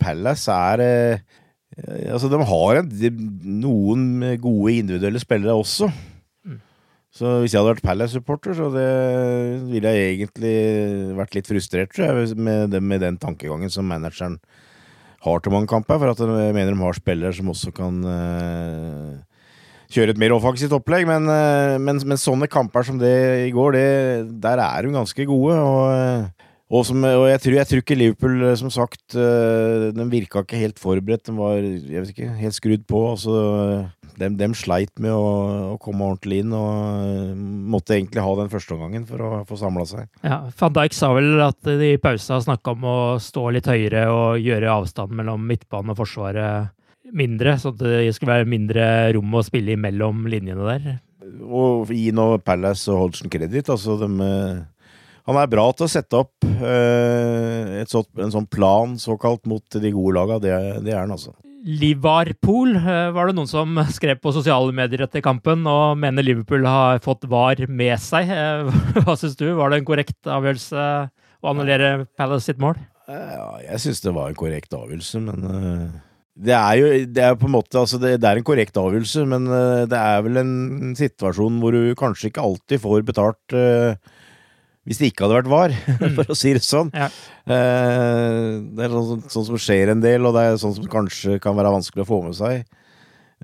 Palace 0.00 0.50
er 0.50 0.82
eh, 0.82 1.20
Altså, 2.10 2.26
de 2.32 2.38
har 2.42 2.80
en, 2.80 2.88
de, 2.90 3.10
noen 3.62 4.22
gode 4.42 4.72
individuelle 4.80 5.20
spillere 5.22 5.54
også. 5.54 5.86
Mm. 6.42 6.56
Så 7.14 7.34
hvis 7.42 7.54
jeg 7.54 7.60
hadde 7.60 7.74
vært 7.76 7.84
Palace-supporter, 7.84 8.56
så 8.56 8.70
det 8.72 8.88
ville 9.68 9.92
jeg 9.94 10.16
egentlig 10.16 10.54
vært 11.20 11.36
litt 11.36 11.50
frustrert, 11.50 11.92
tror 11.94 12.24
jeg, 12.24 12.34
med, 12.34 12.74
med 12.82 13.04
den 13.04 13.20
tankegangen 13.20 13.70
som 13.70 13.86
manageren 13.86 14.40
har 15.22 15.44
til 15.44 15.54
mange 15.54 15.70
kamper. 15.70 16.00
For 16.00 16.10
at 16.10 16.24
jeg 16.24 16.56
mener 16.56 16.74
de 16.74 16.82
har 16.82 16.98
spillere 16.98 17.36
som 17.36 17.52
også 17.52 17.72
kan 17.76 18.02
uh, 18.02 19.14
kjøre 19.92 20.16
et 20.16 20.20
mer 20.24 20.34
offensivt 20.34 20.74
opplegg. 20.74 21.06
Men, 21.10 21.30
uh, 21.30 21.76
men, 21.78 22.02
men, 22.02 22.20
sånne 22.20 22.50
kamper 22.50 22.86
som 22.90 22.98
det 22.98 23.14
i 23.46 23.54
går, 23.54 23.78
det, 23.78 23.88
der 24.42 24.64
er 24.66 24.82
de 24.82 24.98
ganske 24.98 25.30
gode. 25.30 25.62
og 25.62 26.47
og, 26.68 26.82
som, 26.84 27.04
og 27.04 27.26
jeg, 27.30 27.40
tror, 27.44 27.54
jeg, 27.56 27.68
tror, 27.70 27.82
ikke 27.84 27.98
Liverpool, 27.98 28.42
eh, 28.44 28.56
som 28.60 28.72
sagt, 28.72 29.04
De 29.14 29.92
den 29.96 30.10
virka 30.12 30.42
ikke 30.44 30.60
helt 30.60 30.82
forberedt. 30.82 31.26
Den 31.26 31.38
var 31.40 31.56
jeg 31.56 32.02
vet 32.02 32.12
ikke, 32.12 32.32
helt 32.42 32.56
skrudd 32.56 32.84
på. 32.88 33.04
Altså, 33.14 33.88
de, 34.18 34.28
de 34.38 34.48
sleit 34.58 34.92
med 35.02 35.14
å, 35.14 35.26
å, 35.72 35.76
komme 35.82 36.06
ordentlig 36.06 36.42
inn, 36.42 36.54
og 36.56 37.04
eh, 37.06 37.34
måtte 37.72 37.96
egentlig 37.96 38.24
ha 38.24 38.34
den 38.38 38.50
første 38.52 38.74
omgangen 38.74 39.06
for 39.08 39.22
å 39.22 39.30
få 39.48 39.58
samla 39.60 39.84
seg. 39.88 40.08
Ja, 40.26 40.40
Van 40.58 40.74
Dijk 40.76 40.96
sa 40.96 41.12
vel 41.16 41.42
at 41.44 41.58
de 41.68 41.92
i 41.94 42.00
pausa 42.02 42.40
snakka 42.42 42.74
om 42.74 42.88
å 42.88 42.98
stå 43.22 43.48
litt 43.54 43.68
høyere 43.70 44.06
og 44.12 44.42
gjøre 44.42 44.72
avstanden 44.74 45.20
mellom 45.20 45.46
midtbanen 45.48 45.94
og 45.94 46.00
forsvaret 46.00 46.74
mindre, 47.16 47.54
så 47.60 47.72
at 47.72 47.80
det 47.80 48.16
skulle 48.16 48.40
være 48.40 48.50
mindre 48.50 48.88
rom 49.16 49.38
å 49.38 49.44
spille 49.46 49.76
imellom 49.78 50.26
linjene 50.28 50.66
der. 50.66 50.98
Og 51.44 51.92
gi 51.94 52.10
nå 52.14 52.34
Palace 52.44 52.90
og 52.92 53.06
Hodgson 53.06 53.32
kreditt. 53.32 53.70
Altså, 53.72 53.96
de 54.00 54.10
han 55.28 55.36
er 55.42 55.50
bra 55.52 55.66
til 55.76 55.84
å 55.84 55.90
sette 55.92 56.16
opp 56.16 56.46
uh, 56.46 57.84
sånt, 57.90 58.08
en 58.16 58.32
sånn 58.32 58.48
plan, 58.48 58.96
såkalt, 59.00 59.44
mot 59.50 59.76
de 59.76 59.92
gode 59.92 60.16
laga. 60.16 60.38
Det, 60.40 60.54
det 60.86 60.94
er 60.94 61.02
han, 61.02 61.12
altså. 61.12 61.34
Liverpool 61.68 62.76
uh, 62.78 63.10
var 63.12 63.28
det 63.28 63.36
noen 63.36 63.50
som 63.50 63.76
skrev 63.96 64.22
på 64.22 64.32
sosiale 64.32 64.72
medier 64.72 65.04
etter 65.04 65.24
kampen 65.24 65.66
og 65.68 65.98
mener 66.00 66.24
Liverpool 66.24 66.64
har 66.64 67.02
fått 67.04 67.28
VAR 67.28 67.60
med 67.68 68.00
seg. 68.00 68.32
Uh, 68.32 68.72
hva 69.04 69.18
syns 69.20 69.36
du? 69.36 69.50
Var 69.58 69.68
det 69.68 69.82
en 69.82 69.88
korrekt 69.90 70.30
avgjørelse 70.32 70.84
å 71.38 71.50
annullere 71.52 72.06
Palace 72.18 72.48
sitt 72.48 72.62
mål? 72.62 72.80
Ja, 73.08 73.50
jeg 73.64 73.82
syns 73.84 74.00
det 74.04 74.12
var 74.16 74.30
en 74.30 74.36
korrekt 74.36 74.72
avgjørelse, 74.76 75.20
men 75.24 75.44
det 76.36 76.52
er 76.52 76.74
jo 76.76 76.88
det 77.08 77.22
er 77.24 77.36
på 77.40 77.48
en 77.48 77.54
måte, 77.54 77.78
altså 77.80 77.96
det, 78.00 78.18
det, 78.20 78.28
er 78.28 78.40
en 78.40 78.44
korrekt 78.44 78.76
avgjørelse, 78.76 79.24
men 79.28 79.46
det 79.88 79.96
er 79.96 80.24
vel 80.26 80.40
en 80.42 80.92
situasjon 80.98 81.56
hvor 81.62 81.72
du 81.72 81.96
kanskje 81.96 82.28
ikke 82.28 82.44
alltid 82.44 82.82
får 82.84 83.06
betalt 83.08 83.56
uh, 83.56 83.96
hvis 84.88 85.02
det 85.02 85.10
ikke 85.10 85.26
hadde 85.26 85.36
vært 85.36 85.50
var, 85.52 85.74
for 86.16 86.32
å 86.32 86.36
si 86.38 86.54
det 86.56 86.64
sånn. 86.64 86.88
Ja. 86.96 87.10
Eh, 87.44 88.52
det 88.72 88.86
er 88.86 88.94
sånn, 88.94 89.24
sånn, 89.28 89.46
som 89.50 89.60
skjer 89.60 89.92
en 89.92 90.04
del, 90.04 90.24
og 90.24 90.36
det 90.36 90.46
er 90.46 90.60
sånn 90.60 90.78
som 90.78 90.88
kanskje 90.88 91.36
kan 91.44 91.56
være 91.58 91.74
vanskelig 91.74 92.06
å 92.06 92.08
få 92.08 92.22
med 92.24 92.38
seg. 92.38 92.62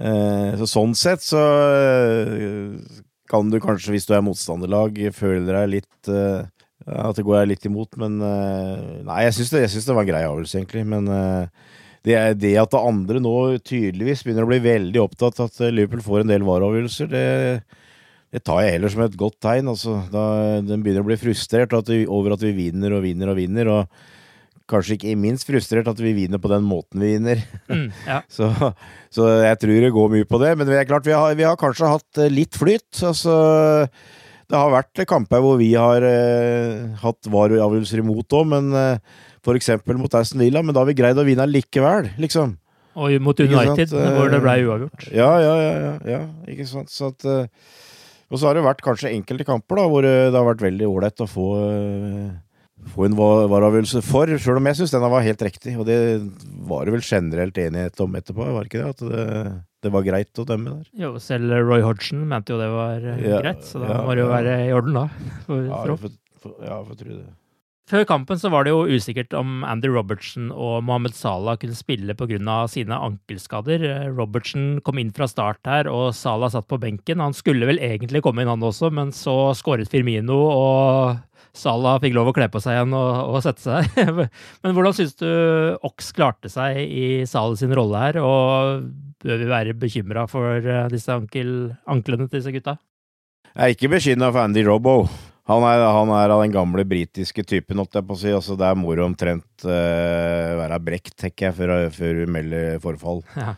Eh, 0.00 0.54
så 0.60 0.70
sånn 0.70 0.96
sett 0.96 1.22
så 1.22 1.42
eh, 1.42 3.04
kan 3.28 3.52
du 3.52 3.58
kanskje, 3.60 3.92
hvis 3.92 4.08
du 4.08 4.14
er 4.16 4.24
motstanderlag, 4.24 4.96
føle 5.16 5.44
deg 5.46 5.68
litt 5.76 6.10
At 6.10 7.16
det 7.16 7.24
går 7.24 7.38
deg 7.38 7.52
litt 7.52 7.68
imot, 7.68 7.96
men 8.00 8.18
Nei, 8.20 9.20
jeg 9.24 9.36
syns 9.38 9.52
det, 9.54 9.62
det, 9.72 9.94
var 9.94 10.04
en 10.04 10.10
grei 10.10 10.24
avgjørelse, 10.26 10.58
egentlig. 10.60 10.82
Men 10.88 11.08
det, 12.04 12.18
det, 12.40 12.56
at 12.60 12.72
det 12.72 12.80
andre 12.80 13.22
nå 13.24 13.36
tydeligvis 13.64 14.24
begynner 14.24 14.44
å 14.44 14.52
bli 14.52 14.60
veldig 14.64 15.00
opptatt 15.00 15.40
av 15.40 15.48
at 15.48 15.64
Liverpool 15.72 16.04
får 16.04 16.24
en 16.24 16.34
del 16.34 16.44
vareavgjørelser, 16.44 17.08
det 17.12 17.24
det 18.34 18.42
tar 18.42 18.64
jeg 18.64 18.74
heller 18.74 18.90
som 18.90 19.04
et 19.04 19.14
godt 19.18 19.36
tegn. 19.44 19.70
Altså, 19.70 20.00
da 20.10 20.24
Den 20.66 20.82
begynner 20.82 21.04
å 21.04 21.06
bli 21.06 21.20
frustrert 21.20 21.76
at 21.76 21.90
vi, 21.90 22.02
over 22.10 22.34
at 22.34 22.42
vi 22.42 22.50
vinner 22.56 22.96
og 22.96 23.04
vinner 23.06 23.30
og 23.30 23.38
vinner. 23.38 23.70
og 23.70 24.10
Kanskje 24.70 24.96
ikke 24.96 25.14
minst 25.20 25.46
frustrert 25.46 25.86
at 25.90 26.00
vi 26.00 26.14
vinner 26.16 26.40
på 26.42 26.50
den 26.50 26.66
måten 26.66 27.04
vi 27.04 27.14
vinner. 27.14 27.44
Mm, 27.74 27.88
ja. 28.06 28.20
så, 28.28 28.50
så, 29.12 29.28
jeg 29.44 29.58
tror 29.62 29.78
det 29.84 29.92
går 29.94 30.10
mye 30.12 30.26
på 30.28 30.40
det. 30.42 30.50
Men 30.58 30.68
det 30.68 30.80
er 30.80 30.88
klart, 30.88 31.06
vi 31.06 31.14
har, 31.14 31.36
vi 31.38 31.46
har 31.46 31.56
kanskje 31.60 31.92
hatt 31.94 32.20
eh, 32.24 32.32
litt 32.32 32.58
flyt. 32.58 32.90
Altså, 33.06 33.36
det 34.50 34.58
har 34.58 34.74
vært 34.74 35.04
kamper 35.08 35.44
hvor 35.44 35.56
vi 35.60 35.70
har 35.78 36.04
eh, 36.08 36.90
hatt 37.04 37.30
vareavgjørelser 37.30 38.02
imot 38.02 38.36
òg, 38.36 38.50
men 38.50 38.74
eh, 38.80 39.14
eksempel 39.54 40.00
mot 40.00 40.18
Aston 40.18 40.42
Villa. 40.42 40.64
Men 40.64 40.74
da 40.74 40.82
har 40.82 40.90
vi 40.90 40.98
greid 40.98 41.22
å 41.22 41.26
vinne 41.26 41.46
likevel, 41.50 42.10
liksom. 42.18 42.58
Og 42.94 43.14
mot 43.22 43.40
United, 43.42 43.90
hvor 43.90 44.30
det 44.30 44.42
ble 44.42 44.58
eh, 44.58 44.68
uavgjort. 44.68 45.08
Ja, 45.14 45.32
ja, 45.42 45.54
ja, 45.62 45.72
ja, 45.86 45.94
ja 46.16 46.20
ikke 46.50 46.66
sant. 46.70 46.92
Så 46.94 47.10
at, 47.10 47.26
eh, 47.26 47.82
og 48.30 48.38
så 48.40 48.48
har 48.48 48.54
det 48.58 48.64
vært 48.66 48.80
kanskje 48.84 49.12
enkelte 49.14 49.44
kamper 49.48 49.80
da, 49.82 49.84
hvor 49.90 50.06
eh, 50.08 50.30
det 50.30 50.38
har 50.38 50.48
vært 50.48 50.64
veldig 50.64 50.88
ålreit 50.88 51.22
å 51.24 51.28
få, 51.30 51.46
eh, 51.68 52.32
få 52.94 53.06
en 53.06 53.14
va- 53.18 53.46
vareavgjørelse 53.52 54.02
for, 54.04 54.32
sjøl 54.40 54.58
om 54.60 54.66
jeg 54.70 54.80
syns 54.80 54.94
denne 54.96 55.10
var 55.12 55.22
helt 55.26 55.44
riktig. 55.46 55.76
Og 55.80 55.86
det 55.88 55.98
var 56.68 56.84
det 56.88 56.96
vel 56.96 57.04
generelt 57.06 57.60
enighet 57.60 58.00
om 58.04 58.16
etterpå, 58.18 58.48
var 58.56 58.64
det 58.66 58.72
ikke 58.72 58.82
det? 58.82 58.90
At 58.94 59.04
det, 59.12 59.54
det 59.84 59.92
var 59.94 60.02
greit 60.08 60.40
å 60.42 60.46
dømme 60.48 60.74
der. 60.80 60.90
Jo, 61.04 61.12
selv 61.22 61.52
Roy 61.68 61.84
Hodgson 61.84 62.26
mente 62.28 62.52
jo 62.56 62.60
det 62.60 62.68
var 62.72 63.04
eh, 63.14 63.22
Ja, 63.28 63.40
greit, 63.44 63.64
så 63.68 63.80
da 63.84 63.92
ja, 63.92 64.02
må 64.04 64.16
det 64.16 64.24
jo 64.26 64.32
være 64.32 64.58
i 64.66 64.74
orden, 64.76 64.96
da. 64.98 65.06
For, 65.46 65.64
Ja, 65.68 65.80
for 65.84 65.94
jeg 65.94 66.02
får, 66.04 66.14
for, 66.44 66.60
ja, 66.64 66.76
jeg 66.80 66.86
får 66.92 67.00
tro 67.04 67.16
det. 67.18 67.24
Før 67.84 68.06
kampen 68.08 68.38
så 68.40 68.48
var 68.48 68.64
det 68.64 68.72
jo 68.72 68.86
usikkert 68.88 69.34
om 69.36 69.58
Andy 69.68 69.90
Robertson 69.92 70.46
og 70.48 70.78
Mohammed 70.88 71.12
Salah 71.12 71.58
kunne 71.60 71.76
spille 71.76 72.14
pga. 72.16 72.54
sine 72.72 72.96
ankelskader. 72.96 74.08
Robertson 74.16 74.80
kom 74.80 74.98
inn 74.98 75.12
fra 75.12 75.28
start 75.28 75.60
her, 75.68 75.90
og 75.92 76.14
Salah 76.16 76.48
satt 76.48 76.66
på 76.66 76.80
benken. 76.80 77.20
Han 77.20 77.36
skulle 77.36 77.68
vel 77.68 77.78
egentlig 77.78 78.22
komme 78.24 78.40
inn, 78.40 78.48
han 78.48 78.64
også, 78.64 78.88
men 78.88 79.12
så 79.12 79.52
skåret 79.52 79.92
Firmino, 79.92 80.38
og 80.48 81.20
Salah 81.52 82.00
fikk 82.00 82.16
lov 82.16 82.32
å 82.32 82.34
kle 82.34 82.48
på 82.48 82.62
seg 82.64 82.78
igjen 82.78 82.96
og, 82.96 83.36
og 83.36 83.44
sette 83.44 83.60
seg. 83.60 84.00
men 84.64 84.72
hvordan 84.72 84.96
syns 84.96 85.14
du 85.20 85.28
Ox 85.84 86.08
klarte 86.16 86.48
seg 86.48 86.80
i 86.88 87.28
Salah 87.28 87.60
sin 87.60 87.76
rolle 87.76 88.00
her, 88.00 88.20
og 88.24 88.88
bør 89.20 89.44
vi 89.44 89.52
være 89.52 89.76
bekymra 89.76 90.24
for 90.30 90.56
eh, 90.56 90.88
disse 90.88 91.12
ankel, 91.12 91.74
anklene 91.84 92.30
til 92.30 92.40
disse 92.40 92.56
gutta? 92.56 92.78
Jeg 93.52 93.60
er 93.60 93.76
ikke 93.76 93.92
bekymra 93.92 94.32
for 94.32 94.46
Andy 94.48 94.64
Robbo. 94.64 94.96
Han 95.50 95.64
er, 95.68 95.82
han 95.92 96.10
er 96.16 96.32
av 96.32 96.40
den 96.40 96.54
gamle 96.54 96.86
britiske 96.88 97.44
typen, 97.44 97.76
holdt 97.76 97.98
jeg 97.98 98.06
på 98.08 98.16
å 98.16 98.20
si. 98.20 98.30
Altså, 98.32 98.56
der 98.56 98.78
må 98.80 98.94
du 98.96 99.02
omtrent 99.04 99.66
uh, 99.68 100.56
være 100.62 100.80
brekt, 100.80 101.18
tenker 101.20 101.50
jeg, 101.50 101.56
før, 101.58 101.74
før 101.92 102.22
du 102.22 102.32
melder 102.32 102.80
forfall. 102.84 103.20
Ja. 103.36 103.52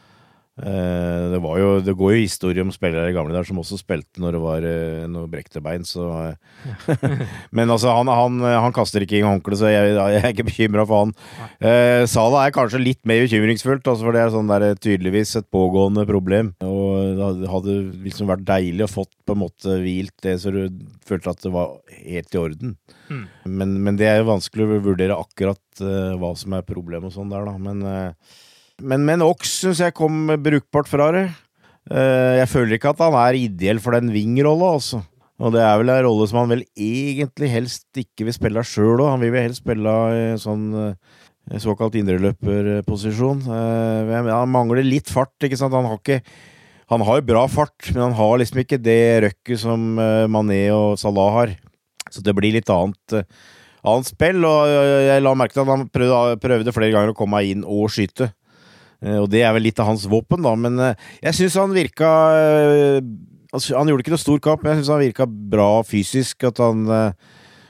Eh, 0.56 1.22
det, 1.34 1.38
var 1.44 1.58
jo, 1.60 1.72
det 1.84 1.92
går 1.92 2.14
jo 2.14 2.20
historie 2.22 2.64
om 2.64 2.70
spillere 2.72 3.10
i 3.10 3.14
gamle 3.16 3.34
der 3.36 3.44
som 3.44 3.58
også 3.60 3.76
spilte 3.76 4.22
når 4.22 4.36
det 4.36 4.40
var 4.40 4.64
uh, 4.64 5.02
noe 5.12 5.28
brekte 5.28 5.60
bein, 5.60 5.84
så 5.84 6.06
eh. 6.30 6.94
Men 7.56 7.68
altså, 7.74 7.92
han, 7.92 8.08
han, 8.08 8.40
han 8.40 8.72
kaster 8.76 9.04
ikke 9.04 9.18
inn 9.18 9.28
håndkleet, 9.28 9.60
så 9.60 9.68
jeg, 9.68 9.92
jeg 9.92 10.22
er 10.22 10.32
ikke 10.32 10.46
bekymra 10.48 10.86
for 10.88 11.04
han. 11.04 11.12
Eh, 11.60 12.06
Salah 12.08 12.46
er 12.46 12.56
kanskje 12.56 12.80
litt 12.80 13.02
mer 13.08 13.20
bekymringsfullt, 13.26 13.84
altså, 13.84 14.08
for 14.08 14.16
det 14.16 14.24
er 14.24 14.32
sånn 14.32 14.48
der, 14.48 14.66
tydeligvis 14.80 15.34
et 15.42 15.50
pågående 15.52 16.06
problem. 16.08 16.54
Og 16.64 17.20
det 17.20 17.52
hadde 17.52 17.76
liksom 18.06 18.32
vært 18.32 18.48
deilig 18.48 18.86
å 18.86 18.94
fått 18.94 19.12
på 19.28 19.36
en 19.36 19.42
måte 19.44 19.76
hvilt 19.84 20.16
det, 20.24 20.38
så 20.40 20.54
du 20.54 20.62
følte 21.04 21.36
at 21.36 21.44
det 21.44 21.52
var 21.52 21.76
helt 22.00 22.32
i 22.32 22.40
orden. 22.40 22.76
Mm. 23.12 23.22
Men, 23.44 23.78
men 23.84 24.00
det 24.00 24.08
er 24.08 24.22
jo 24.22 24.32
vanskelig 24.32 24.64
å 24.64 24.82
vurdere 24.88 25.20
akkurat 25.20 25.84
eh, 25.84 26.16
hva 26.16 26.32
som 26.38 26.56
er 26.56 26.64
problemet 26.64 27.12
og 27.12 27.18
sånn 27.20 27.32
der, 27.36 27.44
da. 27.44 27.58
Men, 27.60 27.84
eh, 27.84 28.44
men, 28.82 29.04
men 29.08 29.24
Ox 29.24 29.60
syns 29.62 29.80
jeg 29.80 29.94
kom 29.96 30.26
brukbart 30.42 30.88
fra 30.90 31.10
det. 31.14 31.26
Eh, 31.86 32.40
jeg 32.40 32.48
føler 32.50 32.76
ikke 32.76 32.92
at 32.92 33.04
han 33.04 33.14
er 33.20 33.38
ideell 33.38 33.80
for 33.82 33.96
den 33.96 34.10
wing-rolla, 34.14 34.72
altså. 34.78 35.02
Og 35.36 35.52
det 35.52 35.60
er 35.60 35.76
vel 35.78 35.92
en 35.92 36.02
rolle 36.06 36.26
som 36.28 36.40
han 36.40 36.52
vel 36.54 36.64
egentlig 36.72 37.50
helst 37.52 38.00
ikke 38.00 38.26
vil 38.26 38.36
spille 38.36 38.64
sjøl 38.64 39.02
òg. 39.02 39.10
Han 39.12 39.22
vil 39.22 39.34
vel 39.34 39.46
helst 39.46 39.62
spille 39.62 39.94
i 40.16 40.22
sånn 40.40 40.66
eh, 40.80 41.58
såkalt 41.62 41.98
indreløperposisjon. 42.00 43.44
Eh, 43.44 44.14
han 44.28 44.52
mangler 44.52 44.86
litt 44.86 45.12
fart, 45.12 45.34
ikke 45.44 45.58
sant. 45.60 45.76
Han 45.76 45.88
har 45.90 46.00
ikke 46.00 46.22
han 46.86 47.02
har 47.02 47.18
jo 47.18 47.26
bra 47.26 47.40
fart, 47.50 47.88
men 47.90 48.04
han 48.04 48.12
har 48.14 48.36
liksom 48.38 48.60
ikke 48.62 48.78
det 48.78 49.00
røkket 49.24 49.58
som 49.58 49.96
Mané 50.30 50.68
og 50.70 50.94
Salah 51.00 51.32
har. 51.34 51.54
Så 52.14 52.22
det 52.22 52.30
blir 52.38 52.54
litt 52.54 52.70
annet, 52.70 53.16
annet 53.82 54.06
spill, 54.06 54.46
og 54.46 54.70
jeg 54.70 55.24
la 55.24 55.32
merke 55.34 55.56
til 55.56 55.64
at 55.64 55.72
han 55.72 55.82
prøvde, 55.90 56.36
prøvde 56.44 56.74
flere 56.76 56.94
ganger 56.94 57.10
å 57.10 57.18
komme 57.18 57.40
inn 57.42 57.66
og 57.66 57.90
skyte. 57.90 58.28
Eh, 59.04 59.18
Og 59.20 59.30
det 59.32 59.44
er 59.44 59.54
vel 59.56 59.66
litt 59.68 59.80
av 59.82 59.90
hans 59.90 60.06
våpen, 60.10 60.42
da, 60.44 60.54
men 60.58 60.78
eh, 60.82 61.08
jeg 61.28 61.40
syns 61.40 61.58
han 61.60 61.76
virka 61.76 62.10
eh, 62.36 63.00
altså, 63.52 63.76
Han 63.78 63.90
gjorde 63.90 64.06
ikke 64.06 64.14
noe 64.16 64.24
stor 64.24 64.42
kamp, 64.44 64.62
men 64.64 64.74
jeg 64.74 64.84
syns 64.84 64.92
han 64.94 65.04
virka 65.04 65.28
bra 65.28 65.70
fysisk. 65.86 66.46
At 66.48 66.60
han 66.62 66.86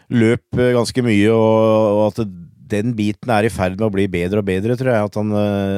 løp 0.07 0.55
ganske 0.55 1.03
mye, 1.03 1.31
og, 1.35 1.95
og 1.97 2.03
at 2.11 2.21
det, 2.23 2.29
den 2.67 2.93
biten 2.99 3.31
er 3.31 3.47
i 3.47 3.53
ferd 3.53 3.79
med 3.79 3.89
å 3.89 3.95
bli 3.95 4.09
bedre 4.11 4.43
og 4.43 4.47
bedre, 4.49 4.75
tror 4.79 4.93
jeg. 4.93 5.09
At 5.11 5.19
han 5.19 5.33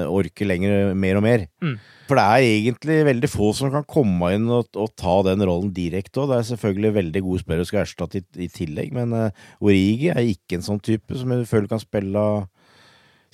orker 0.08 0.48
lenger, 0.48 0.92
mer 0.96 1.20
og 1.20 1.24
mer. 1.24 1.46
Mm. 1.64 1.78
For 2.08 2.16
det 2.16 2.24
er 2.24 2.46
egentlig 2.46 2.94
veldig 3.04 3.28
få 3.28 3.50
som 3.56 3.72
kan 3.72 3.84
komme 3.84 4.30
inn 4.32 4.46
og, 4.48 4.70
og 4.80 4.94
ta 4.96 5.18
den 5.26 5.44
rollen 5.44 5.72
direkte 5.76 6.22
òg. 6.22 6.30
Det 6.30 6.38
er 6.38 6.46
selvfølgelig 6.54 6.92
veldig 6.96 7.22
gode 7.26 7.42
spillere 7.42 7.66
som 7.66 7.72
skal 7.74 7.82
erstatte 7.82 8.22
i, 8.22 8.24
i 8.46 8.48
tillegg, 8.52 8.94
men 8.96 9.12
uh, 9.12 9.48
Origi 9.60 10.08
er 10.14 10.24
ikke 10.24 10.56
en 10.56 10.64
sånn 10.64 10.80
type 10.80 11.18
som 11.20 11.34
jeg 11.34 11.44
føler 11.50 11.68
kan 11.68 11.82
spille 11.82 12.24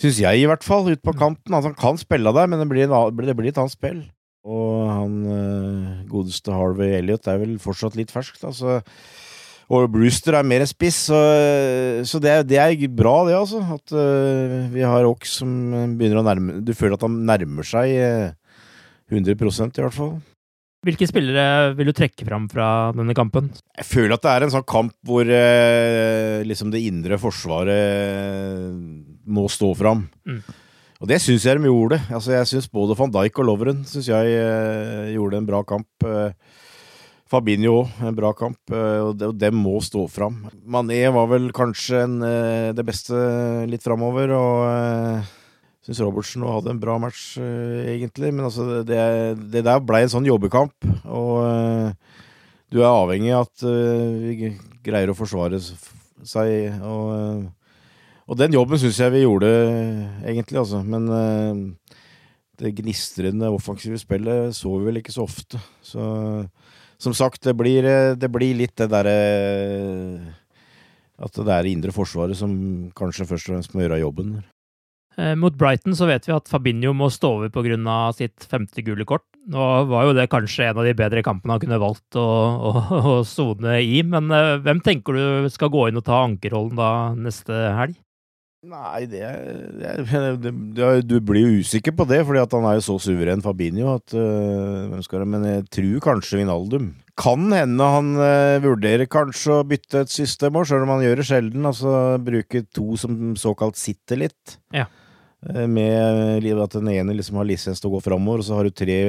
Syns 0.01 0.19
jeg, 0.23 0.43
i 0.43 0.49
hvert 0.51 0.67
fall, 0.67 0.89
ut 0.91 1.03
på 1.05 1.15
kanten. 1.15 1.55
Altså, 1.55 1.71
han 1.71 1.79
kan 1.79 2.01
spille 2.01 2.35
der, 2.35 2.51
men 2.51 2.63
det 2.63 2.69
blir, 2.71 2.89
en, 2.89 3.19
det 3.21 3.37
blir 3.39 3.53
et 3.53 3.61
annet 3.63 3.77
spill. 3.77 4.01
Og 4.45 4.89
han 4.91 5.21
eh, 5.33 6.01
godeste 6.11 6.53
Harvey 6.53 6.99
Elliot 6.99 7.29
er 7.31 7.39
vel 7.41 7.55
fortsatt 7.63 7.95
litt 7.97 8.13
fersk, 8.13 8.37
da, 8.43 8.51
så 8.53 8.83
og 9.73 9.87
Brewster 9.95 10.37
er 10.37 10.45
mer 10.47 10.61
en 10.61 10.69
spiss, 10.69 11.07
så, 11.09 11.19
så 12.05 12.21
det, 12.21 12.31
er, 12.31 12.45
det 12.45 12.59
er 12.61 12.75
bra, 12.93 13.15
det, 13.29 13.37
altså. 13.39 13.63
At 13.79 13.95
uh, 13.97 14.69
vi 14.75 14.85
har 14.85 15.09
Ox 15.09 15.39
som 15.41 15.51
begynner 15.97 16.21
å 16.21 16.27
nærme 16.27 16.59
Du 16.65 16.75
føler 16.77 16.99
at 16.99 17.07
han 17.07 17.17
nærmer 17.25 17.65
seg 17.65 17.95
uh, 17.97 18.35
100% 19.13 19.81
i 19.81 19.85
hvert 19.87 19.97
fall. 19.97 20.15
Hvilke 20.85 21.09
spillere 21.09 21.73
vil 21.79 21.89
du 21.89 21.95
trekke 21.97 22.27
fram 22.29 22.45
fra 22.53 22.67
denne 22.93 23.17
kampen? 23.17 23.49
Jeg 23.73 23.89
føler 23.89 24.19
at 24.19 24.25
det 24.27 24.35
er 24.35 24.45
en 24.45 24.53
sånn 24.53 24.69
kamp 24.69 24.93
hvor 25.09 25.25
uh, 25.25 26.45
liksom 26.45 26.75
det 26.75 26.85
indre 26.85 27.17
forsvaret 27.23 28.69
må 29.27 29.47
stå 29.53 29.73
fram. 29.79 30.07
Mm. 30.29 30.43
Og 31.03 31.09
det 31.11 31.19
syns 31.21 31.45
jeg 31.45 31.59
de 31.59 31.69
gjorde. 31.69 31.99
Altså, 32.09 32.33
jeg 32.37 32.49
syns 32.49 32.71
både 32.73 32.97
van 32.97 33.13
Dijk 33.13 33.41
og 33.43 33.49
Loveren 33.51 33.83
synes 33.89 34.09
jeg 34.09 34.37
eh, 34.39 35.11
gjorde 35.17 35.41
en 35.41 35.49
bra 35.49 35.61
kamp. 35.67 35.89
Eh, 36.07 36.61
Fabinho 37.35 37.81
òg, 37.81 37.95
en 38.05 38.17
bra 38.17 38.31
kamp. 38.37 38.59
eh, 38.71 39.01
og, 39.03 39.15
de, 39.19 39.31
og 39.33 39.39
dem 39.41 39.57
må 39.59 39.79
stå 39.83 40.05
fram. 40.13 40.43
Mané 40.65 41.03
var 41.13 41.31
vel 41.33 41.49
kanskje 41.57 42.05
en, 42.05 42.19
eh, 42.23 42.73
det 42.77 42.85
beste 42.87 43.17
litt 43.71 43.85
framover, 43.85 44.35
og 44.37 44.61
eh, 44.69 45.33
syns 45.85 46.03
Robertsen 46.05 46.45
hadde 46.47 46.73
en 46.73 46.81
bra 46.81 46.99
match, 47.03 47.35
egentlig. 47.41 48.31
Men 48.33 48.47
altså, 48.49 48.83
det, 48.87 49.01
det 49.53 49.65
der 49.67 49.83
ble 49.85 50.05
en 50.05 50.13
sånn 50.13 50.29
jobbekamp, 50.29 50.77
og 51.05 51.93
du 52.73 52.81
er 52.81 52.89
avhengig 52.89 53.35
av 53.37 53.45
at 53.45 53.67
vi 53.67 54.55
greier 54.85 55.13
å 55.13 55.19
forsvare 55.19 55.61
seg. 55.61 56.81
Og, 56.81 57.45
og 58.25 58.39
den 58.41 58.55
jobben 58.57 58.81
syns 58.81 59.01
jeg 59.03 59.13
vi 59.13 59.25
gjorde, 59.25 59.51
egentlig, 60.25 60.63
altså. 60.63 60.81
Men 60.87 61.09
uh, 61.11 61.99
det 62.61 62.75
gnistrende 62.79 63.51
offensive 63.53 63.99
spillet 64.01 64.55
så 64.57 64.73
vi 64.79 64.89
vel 64.89 65.03
ikke 65.03 65.15
så 65.15 65.27
ofte. 65.27 65.61
Så 65.85 66.05
som 67.05 67.15
sagt, 67.17 67.43
det 67.43 67.57
blir, 67.59 67.85
eh, 67.85 68.15
det 68.17 68.31
blir 68.33 68.57
litt 68.57 68.77
det 68.79 68.89
derre 68.93 69.19
At 71.19 71.37
det 71.37 71.47
er 71.47 71.63
det 71.63 71.71
indre 71.71 71.93
forsvaret 71.95 72.35
som 72.37 72.91
kanskje 72.97 73.27
først 73.29 73.49
og 73.49 73.55
fremst 73.55 73.75
må 73.75 73.85
gjøre 73.85 74.01
jobben. 74.03 74.33
Eh, 75.17 75.35
mot 75.39 75.55
Brighton 75.55 75.95
så 75.95 76.09
vet 76.11 76.27
vi 76.27 76.35
at 76.35 76.49
Fabinho 76.51 76.91
må 76.93 77.07
stå 77.07 77.37
over 77.37 77.53
pga. 77.55 78.13
sitt 78.13 78.43
femte 78.51 78.83
gule 78.83 79.05
kort. 79.05 79.27
Nå 79.47 79.87
var 79.87 80.09
jo 80.09 80.15
det 80.17 80.31
kanskje 80.31 80.71
en 80.71 80.79
av 80.79 80.85
de 80.85 80.95
bedre 80.95 81.23
kampene 81.23 81.55
han 81.55 81.61
kunne 81.63 81.79
valgt 81.79 82.19
å, 82.19 83.23
sone 83.23 83.79
i, 83.79 84.03
men 84.03 84.27
hvem 84.65 84.81
tenker 84.83 85.15
du 85.15 85.51
skal 85.51 85.71
gå 85.71 85.89
inn 85.89 86.01
og 86.01 86.05
ta 86.05 86.25
ankerrollen 86.25 86.75
da 86.75 87.15
neste 87.15 87.53
helg? 87.53 88.04
Nei, 88.65 89.05
det, 89.13 89.23
det, 89.77 90.53
det, 90.77 90.91
Du 91.05 91.19
blir 91.21 91.45
jo 91.45 91.63
usikker 91.65 91.95
på 91.97 92.07
det, 92.09 92.23
fordi 92.25 92.41
at 92.41 92.57
han 92.57 92.67
er 92.69 92.79
jo 92.79 92.85
så 92.87 92.99
suveren, 93.03 93.45
Fabinho, 93.45 93.95
at 93.99 94.17
øh, 94.17 94.97
skal 95.05 95.27
Men 95.29 95.45
jeg 95.49 95.67
tror 95.79 96.05
kanskje 96.09 96.41
Vinaldum. 96.41 96.93
Kan 97.21 97.53
hende 97.53 97.91
han 97.93 98.15
øh, 98.17 98.59
vurderer 98.65 99.07
kanskje 99.11 99.61
å 99.61 99.69
bytte 99.69 100.03
et 100.07 100.13
system 100.13 100.57
òg, 100.59 100.67
sjøl 100.71 100.87
om 100.87 100.95
han 100.97 101.05
gjør 101.05 101.21
det 101.21 101.29
sjelden. 101.29 101.69
Altså 101.69 101.95
bruke 102.25 102.65
to 102.75 102.99
som 103.01 103.35
såkalt 103.39 103.79
sitter 103.79 104.25
litt. 104.25 104.59
Ja. 104.75 104.89
Eh, 105.51 105.67
Med 105.69 106.49
at 106.65 106.79
den 106.79 106.93
ene 106.97 107.17
liksom 107.17 107.39
har 107.41 107.49
lisens 107.49 107.83
til 107.83 107.93
å 107.93 107.99
gå 107.99 108.05
framover, 108.09 108.43
og 108.43 108.49
så 108.49 108.61
har 108.61 108.69
du 108.69 108.75
tre 108.75 109.01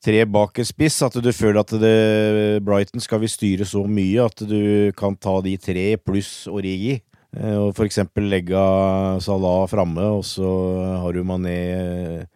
Tre 0.00 0.22
bak 0.24 0.56
en 0.56 0.64
spiss, 0.64 0.94
at 1.04 1.12
du 1.20 1.26
føler 1.28 1.58
at 1.60 1.74
det, 1.76 2.62
Brighton 2.64 3.02
skal 3.04 3.20
vi 3.20 3.28
styre 3.28 3.66
så 3.68 3.82
mye 3.84 4.24
at 4.24 4.40
du 4.48 4.94
kan 4.96 5.12
ta 5.12 5.34
de 5.44 5.52
tre 5.60 5.82
pluss 6.00 6.46
Origi. 6.48 7.02
Eh, 7.36 7.56
Og 7.56 7.74
for 7.76 7.86
eksempel 7.86 8.28
legge 8.30 8.60
Salah 9.22 9.66
framme, 9.70 10.02
og 10.18 10.24
så 10.26 10.50
har 11.02 11.14
du 11.14 11.22
Mané, 11.22 12.26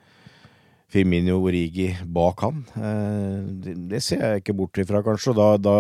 Firmino 0.95 1.41
Origi 1.43 1.91
bak 2.07 2.45
han. 2.47 2.65
Eh, 2.79 3.73
Det, 3.91 4.03
ser 4.03 4.23
jeg 4.23 4.43
ikke 4.45 4.57
bort 4.57 4.79
ifra, 4.79 5.03
kanskje. 5.03 5.35
Da, 5.35 5.57
da 5.59 5.79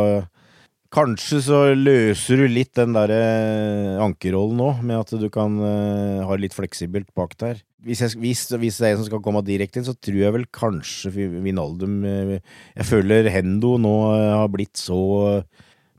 Kanskje 0.94 1.40
så 1.42 1.74
løser 1.74 2.38
du 2.38 2.46
litt 2.46 2.70
den 2.78 2.92
der 2.94 3.10
eh, 3.10 3.98
ankerrollen 3.98 4.60
nå, 4.60 4.68
med 4.86 5.00
at 5.00 5.10
du 5.18 5.26
kan 5.28 5.56
ha 5.58 6.36
litt 6.38 6.54
fleksibelt 6.54 7.08
bak 7.18 7.34
der. 7.40 7.58
Hvis, 7.82 7.98
jeg, 8.00 8.14
hvis, 8.22 8.44
hvis 8.54 8.78
det 8.78 8.86
er 8.86 8.92
en 8.94 9.00
som 9.00 9.08
skal 9.08 9.22
komme 9.24 9.42
direkte 9.42 9.80
inn, 9.80 9.88
så 9.88 9.96
tror 9.98 10.20
jeg 10.20 10.34
vel 10.36 10.46
kanskje 10.54 11.10
Vinaldum 11.42 11.98
Jeg 12.06 12.86
føler 12.86 13.26
Hendo 13.28 13.74
nå 13.76 13.96
har 14.14 14.46
blitt 14.54 14.78
så 14.78 15.42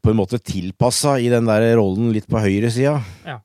på 0.05 0.13
en 0.13 0.19
måte 0.19 0.37
tilpassa 0.39 1.17
i 1.19 1.27
den 1.33 1.47
der 1.49 1.65
rollen 1.79 2.11
litt 2.15 2.27
på 2.29 2.39
høyresida. 2.43 2.99
Ja. 3.25 3.39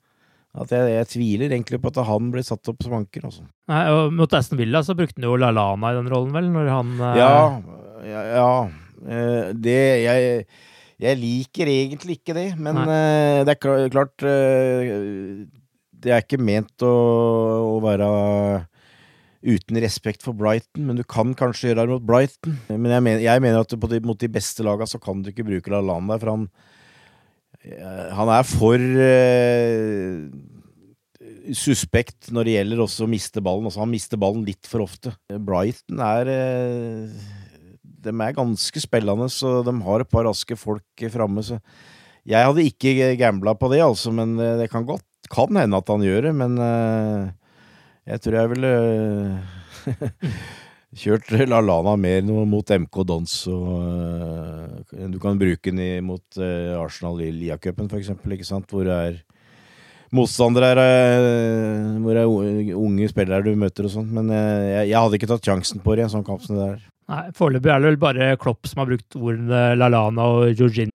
At 0.61 0.73
jeg, 0.75 0.89
jeg 0.91 1.07
tviler 1.13 1.53
egentlig 1.55 1.79
på 1.81 1.93
at 1.93 2.01
han 2.09 2.31
blir 2.35 2.43
satt 2.47 2.67
opp 2.73 2.83
som 2.83 2.97
anker. 2.99 3.23
Også. 3.29 3.45
Nei, 3.71 3.83
og 3.95 4.13
Mot 4.19 4.33
Aston 4.35 4.59
Villa 4.59 4.81
så 4.83 4.97
brukte 4.99 5.21
han 5.23 5.29
jo 5.29 5.37
Lalana 5.39 5.93
i 5.93 5.99
den 6.01 6.11
rollen, 6.11 6.33
vel? 6.35 6.49
Når 6.51 6.71
han 6.75 6.91
eh, 6.99 7.21
Ja, 7.21 7.37
ja, 8.09 8.25
ja. 8.35 8.51
Eh, 9.07 9.53
Det 9.55 9.79
jeg, 10.03 10.33
jeg 11.01 11.21
liker 11.23 11.71
egentlig 11.71 12.19
ikke 12.19 12.35
det, 12.37 12.49
men 12.59 12.81
Nei. 12.83 12.99
det 13.47 13.55
er 13.55 13.93
klart 13.95 14.27
eh, 14.27 14.91
Det 16.01 16.13
er 16.17 16.25
ikke 16.27 16.43
ment 16.43 16.83
å, 16.85 16.93
å 17.77 17.79
være 17.85 18.11
uten 19.41 19.79
respekt 19.81 20.25
for 20.25 20.37
Brighton, 20.37 20.85
men 20.89 20.99
du 20.99 21.05
kan 21.09 21.33
kanskje 21.37 21.71
gjøre 21.71 21.87
det 21.87 21.95
mot 21.95 22.07
Brighton. 22.07 22.59
Men 22.69 22.93
jeg 22.93 23.05
mener, 23.07 23.25
jeg 23.25 23.43
mener 23.45 23.65
at 23.65 23.73
de, 23.73 24.01
mot 24.05 24.21
de 24.21 24.29
beste 24.33 24.67
laga 24.67 24.89
så 24.89 25.01
kan 25.01 25.23
du 25.23 25.31
ikke 25.33 25.47
bruke 25.49 25.73
Lallana 25.73 26.15
der, 26.15 26.21
for 26.23 26.35
han 26.35 26.47
eh, 27.65 28.09
han 28.17 28.33
er 28.37 28.47
for 28.49 28.87
eh, 29.07 30.29
suspekt 31.57 32.31
når 32.35 32.47
det 32.47 32.57
gjelder 32.59 32.85
også 32.85 33.07
å 33.07 33.11
miste 33.11 33.43
ballen. 33.45 33.69
Altså, 33.69 33.83
han 33.83 33.93
mister 33.93 34.21
ballen 34.21 34.45
litt 34.47 34.69
for 34.69 34.85
ofte. 34.85 35.15
Brighton 35.31 36.03
er 36.05 36.33
eh, 36.35 37.29
De 37.81 38.13
er 38.13 38.37
ganske 38.37 38.85
spillende, 38.85 39.29
så 39.33 39.61
de 39.67 39.75
har 39.87 40.05
et 40.05 40.13
par 40.13 40.29
raske 40.29 40.57
folk 40.57 41.09
framme. 41.13 41.45
Så 41.45 41.61
jeg 42.29 42.45
hadde 42.45 42.67
ikke 42.69 43.15
gambla 43.21 43.57
på 43.57 43.71
det, 43.73 43.81
altså, 43.85 44.13
men 44.13 44.37
eh, 44.39 44.59
det 44.61 44.71
kan 44.73 44.85
godt 44.89 45.07
kan 45.31 45.55
hende 45.55 45.79
at 45.79 45.91
han 45.93 46.03
gjør 46.05 46.29
det. 46.29 46.35
Men 46.37 46.59
eh, 46.61 47.31
jeg 48.11 48.23
tror 48.25 48.37
jeg 48.37 48.51
ville 48.55 48.71
eh, 48.75 50.39
kjørt 51.03 51.31
Lallana 51.47 51.95
mer 52.01 52.25
mot 52.49 52.73
MK 52.85 53.03
Dons. 53.07 53.35
Og, 53.53 53.69
eh, 54.97 55.09
du 55.13 55.19
kan 55.23 55.39
bruke 55.41 55.71
den 55.71 56.07
mot 56.07 56.41
eh, 56.41 56.75
Arsenal 56.79 57.23
i 57.23 57.31
Lia-cupen, 57.35 57.91
eksempel, 58.01 58.39
hvor 58.71 58.89
det 58.89 59.01
er 59.11 59.21
motstandere 60.11 60.73
er 60.75 61.99
Hvor 62.03 62.17
det 62.17 62.23
er 62.25 62.75
unge 62.75 63.11
spillere 63.13 63.47
du 63.47 63.55
møter 63.55 63.87
og 63.87 63.95
sånn. 63.95 64.09
Men 64.11 64.33
jeg, 64.35 64.89
jeg 64.91 64.99
hadde 64.99 65.21
ikke 65.21 65.31
tatt 65.31 65.51
sjansen 65.53 65.85
på 65.85 65.95
det 65.95 66.03
i 66.03 66.09
en 66.09 66.17
sånn 66.19 66.27
kamp 66.27 66.43
som 66.43 66.59
det 66.59 66.71
der. 66.73 66.89
Nei, 67.11 67.25
Foreløpig 67.35 67.71
er 67.71 67.83
det 67.83 67.91
vel 67.91 68.01
bare 68.03 68.33
Klopp 68.39 68.69
som 68.71 68.83
har 68.83 68.91
brukt 68.91 69.19
ordene 69.19 69.63
Lalana 69.79 70.27
og 70.35 70.51
Jorginho. 70.59 70.95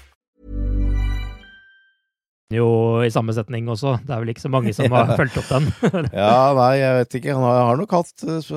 Jo, 2.51 2.67
i 3.05 3.11
samme 3.13 3.33
setning 3.35 3.69
også. 3.71 3.95
Det 4.03 4.11
er 4.11 4.23
vel 4.23 4.33
ikke 4.33 4.43
så 4.43 4.51
mange 4.51 4.73
som 4.75 4.91
har 4.91 5.13
fulgt 5.19 5.39
opp 5.41 5.49
den. 5.51 5.69
Ja, 6.21 6.51
nei, 6.57 6.73
jeg 6.81 6.99
vet 6.99 7.17
ikke. 7.21 7.37
Han 7.37 7.47
har, 7.47 7.63
har 7.71 7.79
nok 7.79 7.95
hatt 7.95 8.27
eh, 8.27 8.51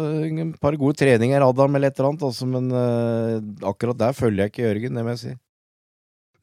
et 0.45 0.61
par 0.63 0.77
gode 0.81 0.99
treninger, 1.01 1.47
Adam, 1.47 1.79
eller 1.79 1.93
et 1.93 1.99
eller 1.99 2.13
annet, 2.13 2.27
altså, 2.29 2.49
men 2.51 2.69
uh, 2.75 3.69
akkurat 3.71 4.01
der 4.01 4.17
følger 4.17 4.47
jeg 4.47 4.55
ikke 4.55 4.67
Jørgen, 4.69 4.99
det 4.99 5.07
må 5.07 5.15
jeg 5.15 5.23
si. 5.25 5.35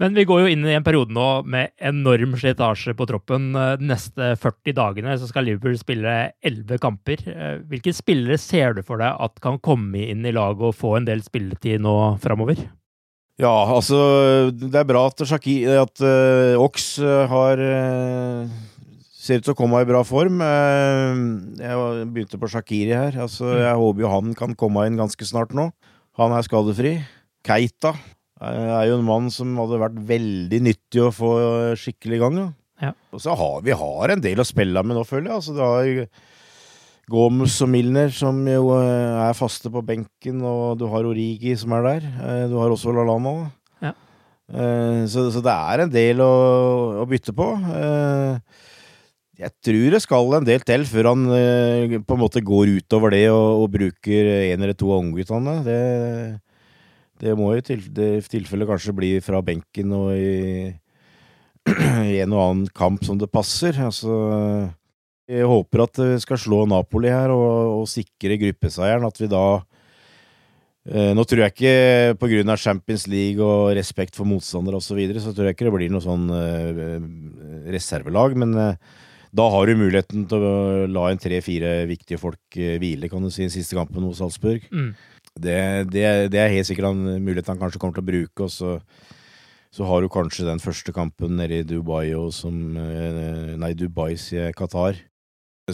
Men 0.01 0.15
vi 0.17 0.23
går 0.25 0.39
jo 0.41 0.49
inn 0.49 0.63
i 0.65 0.73
en 0.73 0.85
periode 0.85 1.13
nå 1.13 1.25
med 1.45 1.75
enorm 1.77 2.31
slitasje 2.41 2.95
på 2.97 3.05
troppen. 3.05 3.51
Eh, 3.53 3.75
De 3.77 3.85
neste 3.91 4.31
40 4.41 4.73
dagene 4.79 5.13
så 5.21 5.27
skal 5.29 5.45
Liverpool 5.45 5.77
spille 5.77 6.15
11 6.41 6.79
kamper. 6.81 7.21
Eh, 7.29 7.59
Hvilke 7.69 7.93
spillere 7.93 8.39
ser 8.41 8.73
du 8.73 8.81
for 8.87 8.97
deg 9.03 9.13
at 9.21 9.37
kan 9.43 9.59
komme 9.61 10.01
inn 10.09 10.25
i 10.25 10.33
laget 10.33 10.71
og 10.71 10.77
få 10.79 10.95
en 10.97 11.05
del 11.05 11.21
spilletid 11.21 11.83
nå 11.85 11.93
framover? 12.23 12.63
Ja, 13.39 13.53
altså 13.71 14.51
Det 14.51 14.75
er 14.75 14.87
bra 14.87 15.05
at, 15.07 15.21
Shaki, 15.25 15.63
at 15.65 16.03
uh, 16.03 16.59
Ox 16.61 16.99
uh, 16.99 17.23
har 17.31 17.61
uh, 17.63 18.51
Ser 19.21 19.39
ut 19.39 19.45
til 19.45 19.53
å 19.53 19.57
komme 19.57 19.79
i 19.83 19.85
bra 19.85 20.01
form. 20.01 20.39
jeg 20.41 22.05
begynte 22.09 22.39
på 22.41 22.49
Shakiri 22.49 22.95
her. 22.97 23.19
Altså, 23.21 23.45
Mm. 23.53 23.59
Jeg 23.61 23.75
håper 23.77 24.01
jo 24.01 24.09
han 24.09 24.31
kan 24.33 24.55
komme 24.57 24.85
inn 24.89 24.97
ganske 24.97 25.27
snart 25.29 25.53
nå. 25.53 25.67
Han 26.17 26.33
er 26.33 26.41
skadefri. 26.41 26.95
Keita 27.45 27.93
er 28.41 28.87
jo 28.89 28.97
en 28.97 29.05
mann 29.05 29.29
som 29.29 29.53
hadde 29.61 29.77
vært 29.77 29.99
veldig 30.09 30.59
nyttig 30.65 31.03
å 31.05 31.11
få 31.13 31.29
skikkelig 31.77 32.17
i 32.17 32.21
gang. 32.23 32.39
Ja. 32.81 32.95
Og 33.13 33.21
så 33.21 33.37
har 33.37 33.61
vi 33.61 33.77
har 33.77 34.09
en 34.15 34.23
del 34.25 34.41
å 34.41 34.47
spille 34.47 34.81
med 34.81 34.97
nå, 34.97 35.05
føler 35.05 35.29
jeg. 35.29 35.37
Altså, 35.37 35.53
det 35.53 35.69
har 35.69 35.85
Gomes 37.11 37.57
og 37.63 37.69
Milner 37.73 38.11
som 38.15 38.39
jo 38.47 38.71
eh, 38.77 39.19
er 39.27 39.35
faste 39.37 39.69
på 39.71 39.83
benken, 39.85 40.39
og 40.47 40.79
du 40.79 40.87
har 40.91 41.07
Origi 41.09 41.53
som 41.59 41.75
er 41.77 41.87
der. 41.87 42.07
Eh, 42.23 42.45
Du 42.51 42.57
har 42.61 42.71
også 42.73 42.93
Lalana. 42.95 43.51
Ja. 43.83 43.93
Eh, 44.51 45.03
Så, 45.11 45.27
så 45.35 45.43
det 45.43 45.51
er 45.53 45.83
en 45.85 45.91
del 45.93 46.23
å, 46.23 46.31
å 47.03 47.07
bytte 47.09 47.35
på. 47.35 47.47
Jeg 49.41 49.51
tror 49.65 49.87
det 49.95 50.01
skal 50.03 50.35
en 50.37 50.45
del 50.45 50.61
til 50.61 50.83
før 50.85 51.07
han 51.11 51.23
på 52.05 52.13
en 52.13 52.21
måte 52.21 52.43
går 52.45 52.75
utover 52.77 53.09
det 53.15 53.23
og, 53.33 53.63
og 53.63 53.71
bruker 53.73 54.27
en 54.51 54.61
eller 54.61 54.77
to 54.77 54.91
av 54.93 55.01
ungguttene. 55.01 55.55
Det, 55.65 55.79
det 57.23 57.33
må 57.39 57.55
i 57.57 57.63
til, 57.65 57.81
det 57.95 58.11
tilfelle 58.29 58.67
kanskje 58.69 58.93
bli 58.97 59.15
fra 59.25 59.41
benken 59.45 59.95
og 59.97 60.11
i, 60.13 60.69
i 62.13 62.19
en 62.21 62.35
og 62.37 62.43
annen 62.43 62.69
kamp 62.77 63.01
som 63.07 63.17
det 63.17 63.31
passer. 63.33 63.81
Altså 63.81 64.13
jeg 65.31 65.47
håper 65.47 65.85
at 65.85 65.99
vi 66.01 66.21
skal 66.23 66.39
slå 66.41 66.63
Napoli 66.69 67.11
her 67.11 67.31
og, 67.33 67.81
og 67.81 67.85
sikre 67.89 68.37
gruppeseieren. 68.41 69.05
At 69.07 69.21
vi 69.21 69.29
da 69.31 69.43
eh, 70.89 71.11
Nå 71.17 71.25
tror 71.27 71.45
jeg 71.45 71.55
ikke 71.55 72.17
på 72.21 72.31
grunn 72.33 72.53
av 72.53 72.59
Champions 72.61 73.07
League 73.11 73.43
og 73.45 73.71
respekt 73.77 74.19
for 74.19 74.29
motstandere 74.29 74.81
osv., 74.81 74.91
så, 74.91 74.97
videre, 74.99 75.23
så 75.23 75.35
tror 75.35 75.49
jeg 75.49 75.57
ikke 75.57 75.69
det 75.69 75.75
blir 75.77 75.93
noe 75.93 76.03
sånn 76.03 76.27
eh, 76.35 77.71
reservelag. 77.77 78.35
Men 78.43 78.57
eh, 78.59 78.99
da 79.31 79.47
har 79.53 79.69
du 79.69 79.79
muligheten 79.79 80.27
til 80.27 80.43
å 80.43 80.57
la 80.91 81.07
en 81.07 81.21
tre-fire 81.21 81.79
viktige 81.89 82.19
folk 82.21 82.59
eh, 82.59 82.75
hvile, 82.81 83.11
kan 83.11 83.23
du 83.23 83.31
si, 83.31 83.45
den 83.45 83.53
siste 83.53 83.79
kampen 83.79 84.09
hos 84.09 84.19
Salzburg. 84.19 84.67
Mm. 84.75 84.91
Det, 85.31 85.57
det, 85.93 86.05
det 86.33 86.43
er 86.43 86.51
helt 86.51 86.67
sikkert 86.67 86.91
en 86.91 87.23
mulighet 87.23 87.47
han 87.53 87.61
kanskje 87.61 87.79
kommer 87.79 87.95
til 87.95 88.03
å 88.03 88.11
bruke. 88.11 88.49
og 88.49 88.51
så 88.51 88.75
så 89.71 89.87
har 89.87 90.03
du 90.03 90.11
kanskje 90.11 90.43
den 90.43 90.59
første 90.59 90.91
kampen 90.91 91.37
nede 91.39 91.61
i 91.61 91.63
Dubai 91.63 92.11
og 92.17 92.33
som 92.35 92.75
eh, 92.75 93.55
Nei, 93.55 93.71
Dubai, 93.79 94.17
sier. 94.19 94.51
Qatar. 94.51 94.99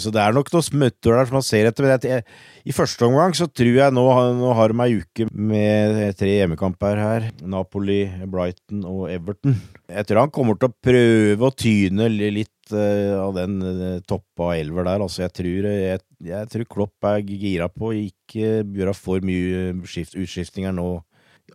Så 0.02 0.12
det 0.14 0.22
er 0.22 0.36
nok 0.36 0.52
noen 0.54 0.66
smutter 0.66 1.16
der 1.18 1.30
som 1.30 1.38
man 1.38 1.46
ser 1.46 1.70
etter. 1.70 1.88
Jeg, 2.04 2.26
I 2.68 2.76
første 2.76 3.08
omgang 3.08 3.36
så 3.38 3.48
tror 3.50 3.80
jeg 3.80 3.96
nå, 3.96 4.04
nå 4.40 4.52
har 4.58 4.74
de 4.74 4.86
ei 4.86 5.00
uke 5.02 5.28
med 5.32 6.18
tre 6.20 6.36
hjemmekamper 6.40 7.02
her. 7.02 7.30
Napoli, 7.42 8.04
Brighton 8.30 8.86
og 8.88 9.08
Everton. 9.14 9.58
Jeg 9.88 10.10
tror 10.10 10.24
han 10.26 10.36
kommer 10.36 10.60
til 10.60 10.70
å 10.70 10.78
prøve 10.90 11.50
å 11.50 11.56
tyne 11.56 12.10
litt 12.12 12.74
uh, 12.76 13.18
av 13.24 13.36
den 13.38 13.60
uh, 13.64 14.00
toppa 14.08 14.54
elver 14.58 14.88
der. 14.88 15.04
Altså, 15.04 15.24
jeg 15.26 15.36
tror, 15.42 15.70
jeg, 15.72 16.06
jeg 16.32 16.54
tror 16.54 16.72
Klopp 16.78 17.10
er 17.12 17.22
gira 17.28 17.70
på 17.72 17.92
å 17.92 17.98
ikke 17.98 18.64
gjøre 18.64 18.96
for 18.98 19.26
mye 19.26 19.72
skift, 19.88 20.18
utskiftninger 20.20 20.76
nå 20.76 20.90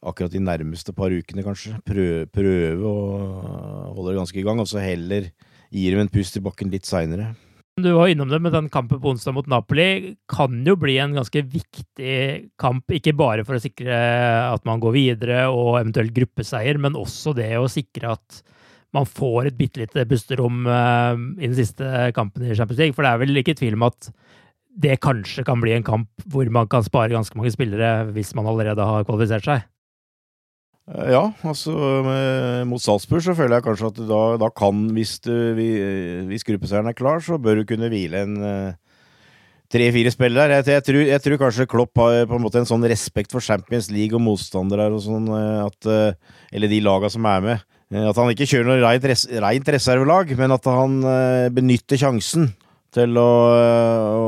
akkurat 0.01 0.33
de 0.33 0.41
nærmeste 0.41 0.95
par 0.97 1.13
ukene, 1.13 1.45
kanskje. 1.45 1.77
Prøve, 1.87 2.27
prøve 2.33 2.89
å 2.89 3.93
holde 3.93 4.13
det 4.13 4.21
ganske 4.23 4.41
i 4.41 4.45
gang, 4.47 4.63
og 4.63 4.71
så 4.71 4.81
heller 4.83 5.29
gi 5.73 5.89
dem 5.93 6.03
en 6.05 6.13
pust 6.13 6.37
i 6.39 6.45
bakken 6.45 6.73
litt 6.73 6.89
seinere. 6.89 7.33
Du 7.81 7.89
var 7.97 8.11
innom 8.13 8.29
det 8.29 8.37
men 8.43 8.53
den 8.53 8.69
kampen 8.69 9.01
på 9.01 9.15
onsdag 9.15 9.33
mot 9.33 9.47
Napoli. 9.49 10.15
Kan 10.29 10.61
jo 10.67 10.75
bli 10.77 10.99
en 11.01 11.15
ganske 11.17 11.41
viktig 11.55 12.17
kamp, 12.61 12.93
ikke 12.93 13.15
bare 13.17 13.47
for 13.49 13.57
å 13.57 13.63
sikre 13.63 13.97
at 14.51 14.67
man 14.69 14.83
går 14.83 14.93
videre 14.93 15.47
og 15.49 15.79
eventuelt 15.79 16.13
gruppeseier, 16.13 16.77
men 16.77 16.99
også 17.01 17.33
det 17.39 17.55
å 17.57 17.71
sikre 17.73 18.13
at 18.13 18.43
man 18.93 19.09
får 19.09 19.49
et 19.49 19.57
bitte 19.57 19.81
lite 19.81 20.05
pusterom 20.05 20.67
uh, 20.69 21.17
i 21.41 21.49
den 21.49 21.57
siste 21.57 22.11
kampen 22.13 22.45
i 22.45 22.53
Champions 22.53 22.83
League. 22.83 22.97
For 22.99 23.07
det 23.07 23.15
er 23.15 23.23
vel 23.25 23.41
ikke 23.41 23.57
tvil 23.57 23.79
om 23.79 23.89
at 23.89 24.11
det 24.83 25.01
kanskje 25.05 25.45
kan 25.49 25.61
bli 25.65 25.73
en 25.73 25.87
kamp 25.87 26.29
hvor 26.29 26.49
man 26.53 26.69
kan 26.69 26.85
spare 26.85 27.13
ganske 27.13 27.37
mange 27.41 27.55
spillere 27.57 28.11
hvis 28.13 28.35
man 28.37 28.53
allerede 28.53 28.85
har 28.85 29.09
kvalifisert 29.09 29.49
seg. 29.49 29.65
Ja, 30.91 31.29
altså 31.47 31.73
mot 32.67 32.83
Salzburg 32.83 33.23
så 33.23 33.37
føler 33.39 33.61
jeg 33.61 33.65
kanskje 33.69 33.91
at 33.93 33.99
da, 34.09 34.23
da 34.43 34.49
kan, 34.51 34.89
hvis, 34.97 35.15
du, 35.23 35.31
hvis 36.27 36.45
gruppeseieren 36.49 36.91
er 36.91 36.97
klar, 36.99 37.23
så 37.23 37.39
bør 37.39 37.61
du 37.61 37.69
kunne 37.69 37.91
hvile 37.93 38.25
en 38.27 38.35
tre-fire 39.73 40.11
spiller 40.13 40.43
der. 40.43 40.57
Jeg, 40.59 40.67
jeg, 40.75 40.85
tror, 40.89 41.05
jeg, 41.07 41.23
tror, 41.25 41.39
kanskje 41.45 41.69
Klopp 41.71 42.03
har 42.03 42.27
på 42.27 42.37
en 42.37 42.43
måte 42.45 42.59
en 42.61 42.67
sånn 42.69 42.89
respekt 42.91 43.31
for 43.33 43.45
Champions 43.45 43.93
League 43.95 44.19
og 44.19 44.25
motstandere 44.27 44.91
og 44.91 45.05
sånn, 45.07 45.31
at 45.63 45.87
Eller 46.51 46.73
de 46.73 46.83
laga 46.85 47.13
som 47.15 47.31
er 47.31 47.47
med. 47.47 47.69
At 48.03 48.19
han 48.19 48.35
ikke 48.35 48.49
kjører 48.51 48.69
noe 48.73 48.83
reint, 48.83 49.07
res, 49.07 49.27
reservelag, 49.29 50.35
men 50.37 50.57
at 50.59 50.67
han 50.67 50.99
benytter 51.55 52.01
sjansen 52.01 52.51
til 52.93 53.17
å, 53.21 53.31
å, 54.19 54.27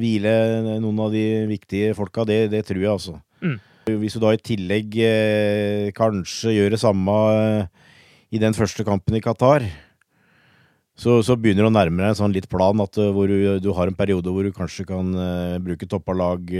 hvile 0.00 0.34
noen 0.82 1.04
av 1.04 1.14
de 1.14 1.24
viktige 1.50 1.94
folka. 1.98 2.26
Det, 2.26 2.46
det 2.52 2.64
tror 2.66 2.82
jeg, 2.82 2.90
altså. 2.90 3.18
Mm. 3.44 3.58
Hvis 3.84 4.16
du 4.16 4.22
da 4.22 4.32
i 4.32 4.40
tillegg 4.40 4.94
eh, 5.04 5.90
kanskje 5.96 6.54
gjør 6.54 6.72
det 6.72 6.80
samme 6.80 7.16
eh, 7.34 7.88
i 8.34 8.40
den 8.40 8.56
første 8.56 8.84
kampen 8.86 9.16
i 9.18 9.22
Qatar, 9.24 9.66
så, 10.96 11.18
så 11.26 11.36
begynner 11.36 11.66
du 11.66 11.68
å 11.68 11.74
nærme 11.74 12.00
deg 12.00 12.12
en 12.12 12.20
sånn 12.22 12.34
litt 12.34 12.48
plan 12.48 12.80
at, 12.80 12.96
hvor 12.96 13.28
du, 13.28 13.58
du, 13.60 13.72
har 13.76 13.90
en 13.90 13.98
periode 13.98 14.30
hvor 14.30 14.46
du 14.46 14.54
kanskje 14.54 14.86
kan 14.88 15.10
eh, 15.12 15.58
bruke 15.62 15.88
toppa 15.90 16.16
lag 16.16 16.54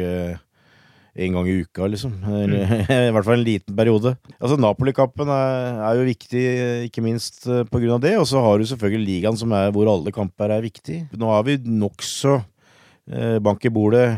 en 1.14 1.36
gang 1.38 1.46
i 1.46 1.56
uka, 1.62 1.86
liksom. 1.86 2.12
Mm. 2.26 2.54
I 2.90 3.12
hvert 3.14 3.24
fall 3.24 3.38
en 3.38 3.46
liten 3.46 3.76
periode. 3.78 4.16
Altså 4.34 4.58
Napoli-kampen 4.58 5.30
er, 5.30 5.78
er, 5.78 6.00
jo 6.00 6.08
viktig, 6.08 6.44
ikke 6.90 7.04
minst 7.06 7.46
på 7.46 7.80
grunn 7.80 7.96
av 7.96 8.02
det. 8.02 8.16
Og 8.18 8.26
så 8.26 8.42
har 8.42 8.58
du 8.58 8.66
selvfølgelig 8.66 9.06
ligaen, 9.12 9.38
som 9.38 9.54
er 9.54 9.70
hvor 9.72 9.88
alle 9.92 10.12
kamper 10.12 10.50
er 10.50 10.66
viktig. 10.66 11.04
Nå 11.14 11.30
har 11.30 11.46
vi 11.46 11.60
nokså 11.62 12.34
eh, 12.42 13.38
bank 13.38 13.62
i 13.62 13.72
bordet 13.72 14.08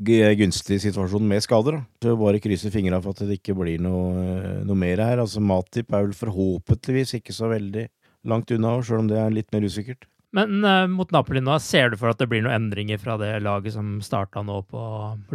gunstig 0.00 0.80
situasjon 0.82 1.26
med 1.28 1.44
skader. 1.44 1.78
Da. 1.78 1.82
Så 2.04 2.16
bare 2.20 2.42
krysse 2.42 2.72
fingra 2.72 3.00
for 3.02 3.14
at 3.14 3.24
det 3.28 3.40
ikke 3.40 3.56
blir 3.58 3.82
noe, 3.82 4.62
noe 4.66 4.78
mer 4.78 5.02
her. 5.04 5.22
Altså 5.22 5.42
Matip 5.44 5.92
er 5.92 6.06
vel 6.06 6.16
forhåpentligvis 6.16 7.18
ikke 7.20 7.36
så 7.36 7.50
veldig 7.52 7.88
langt 8.30 8.52
unna, 8.52 8.76
sjøl 8.84 9.04
om 9.04 9.10
det 9.10 9.20
er 9.20 9.32
litt 9.34 9.50
mer 9.54 9.64
usikkert. 9.64 10.06
Men 10.36 10.62
uh, 10.62 10.86
mot 10.90 11.10
Napoli 11.10 11.42
nå, 11.42 11.56
ser 11.62 11.90
du 11.90 11.98
for 11.98 12.12
at 12.12 12.20
det 12.20 12.28
blir 12.30 12.44
noen 12.44 12.54
endringer 12.68 13.00
fra 13.02 13.16
det 13.18 13.32
laget 13.42 13.74
som 13.74 13.98
starta 14.04 14.44
nå 14.46 14.60
på 14.70 14.82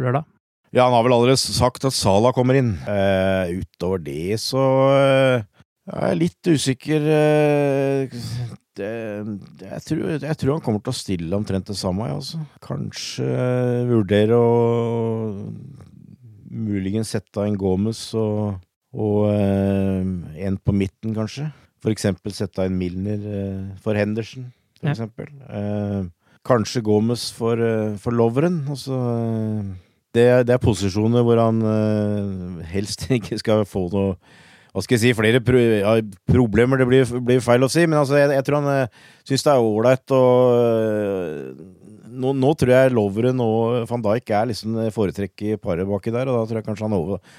lørdag? 0.00 0.24
Ja, 0.74 0.86
han 0.86 0.96
har 0.96 1.04
vel 1.06 1.14
allerede 1.14 1.40
sagt 1.40 1.84
at 1.88 1.94
Sala 1.94 2.32
kommer 2.36 2.56
inn. 2.58 2.74
Uh, 2.88 3.60
utover 3.60 4.02
det 4.02 4.40
så 4.42 4.64
uh, 4.92 5.44
jeg 5.86 6.02
er 6.10 6.18
litt 6.18 6.48
usikker. 6.50 7.04
Det, 8.76 8.88
jeg, 9.62 9.82
tror, 9.86 10.00
jeg, 10.20 10.36
tror, 10.36 10.52
han 10.58 10.64
kommer 10.64 10.82
til 10.84 10.92
å 10.92 10.96
stille 10.98 11.38
omtrent 11.38 11.70
det 11.70 11.76
samme. 11.80 12.10
Altså. 12.12 12.42
Kanskje 12.64 13.26
vurdere 13.88 14.36
å 14.36 14.50
muligens 16.56 17.14
sette 17.16 17.44
en 17.44 17.56
Gomez 17.58 18.02
og, 18.16 18.58
og 18.96 19.26
en 19.32 20.58
på 20.60 20.74
midten, 20.76 21.14
kanskje. 21.16 21.48
For 21.84 21.92
eksempel 21.92 22.34
sette 22.34 22.64
en 22.66 22.76
Milner 22.76 23.24
for 23.84 23.98
Henderson, 23.98 24.50
for 24.80 24.88
Ja. 24.90 24.94
eksempel. 24.94 25.28
kanskje 26.46 26.82
Gomez 26.84 27.30
for, 27.34 27.60
for 27.98 28.12
Loveren. 28.12 28.62
Altså 28.68 28.96
det, 30.14 30.46
det 30.48 30.54
er 30.54 30.62
posisjoner 30.62 31.24
hvor 31.26 31.40
han 31.42 31.60
helst 32.72 33.08
ikke 33.18 33.38
skal 33.40 33.64
få 33.68 33.88
noe 33.92 34.16
Hva 34.76 34.82
skal 34.84 34.98
jeg 34.98 35.00
si? 35.06 35.10
Flere 35.16 35.40
pro 35.40 35.56
ja, 35.56 35.94
problemer, 36.28 36.76
det 36.76 36.86
blir, 36.90 37.08
blir, 37.24 37.38
feil 37.40 37.64
å 37.64 37.68
si, 37.72 37.86
men 37.88 37.96
altså, 38.02 38.18
jeg, 38.20 38.28
jeg 38.36 38.44
tror 38.44 38.60
han 38.60 38.84
uh, 38.84 39.06
syns 39.24 39.44
det 39.46 39.54
er 39.54 39.68
ålreit 39.70 40.12
å 40.12 40.18
uh, 40.52 41.62
nå, 42.12 42.34
nå, 42.36 42.50
tror 42.60 42.72
jeg 42.74 42.92
Loveren 42.92 43.40
og 43.40 43.86
van 43.88 44.04
Dijk 44.04 44.34
er 44.36 44.50
liksom 44.50 44.76
foretrekk 44.92 45.46
i 45.48 45.56
paret 45.60 45.88
baki 45.88 46.12
der, 46.12 46.28
og 46.28 46.42
da 46.42 46.44
tror 46.50 46.60
jeg 46.60 46.66
kanskje 46.68 46.90
han 46.90 46.96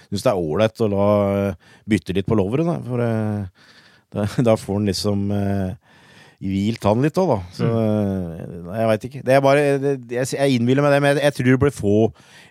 syns 0.10 0.26
det 0.26 0.34
er 0.34 0.42
ålreit 0.42 0.82
å 0.82 0.90
la 0.96 1.08
bytte 1.94 2.18
litt 2.18 2.30
på 2.30 2.40
Loveren, 2.42 2.74
da, 2.74 2.80
for 2.90 3.06
da, 3.06 4.26
da, 4.50 4.58
får 4.58 4.80
han 4.80 4.90
liksom 4.90 5.30
hvilt 6.38 6.86
han 6.86 7.02
litt 7.02 7.18
òg, 7.18 7.32
da. 7.32 7.40
Så 7.56 7.68
mm. 7.68 8.70
jeg 8.78 8.92
veit 8.92 9.10
ikke. 9.10 9.24
Det 9.26 9.34
er 9.34 9.44
bare, 9.44 9.66
det, 9.82 9.96
jeg, 10.14 10.30
jeg 10.38 10.60
innbiller 10.60 10.86
meg 10.86 10.94
det, 10.94 11.02
men 11.02 11.16
jeg, 11.16 11.24
jeg, 11.26 11.38
tror 11.38 11.50
det 11.50 11.60
blir 11.66 11.76
få 11.76 11.98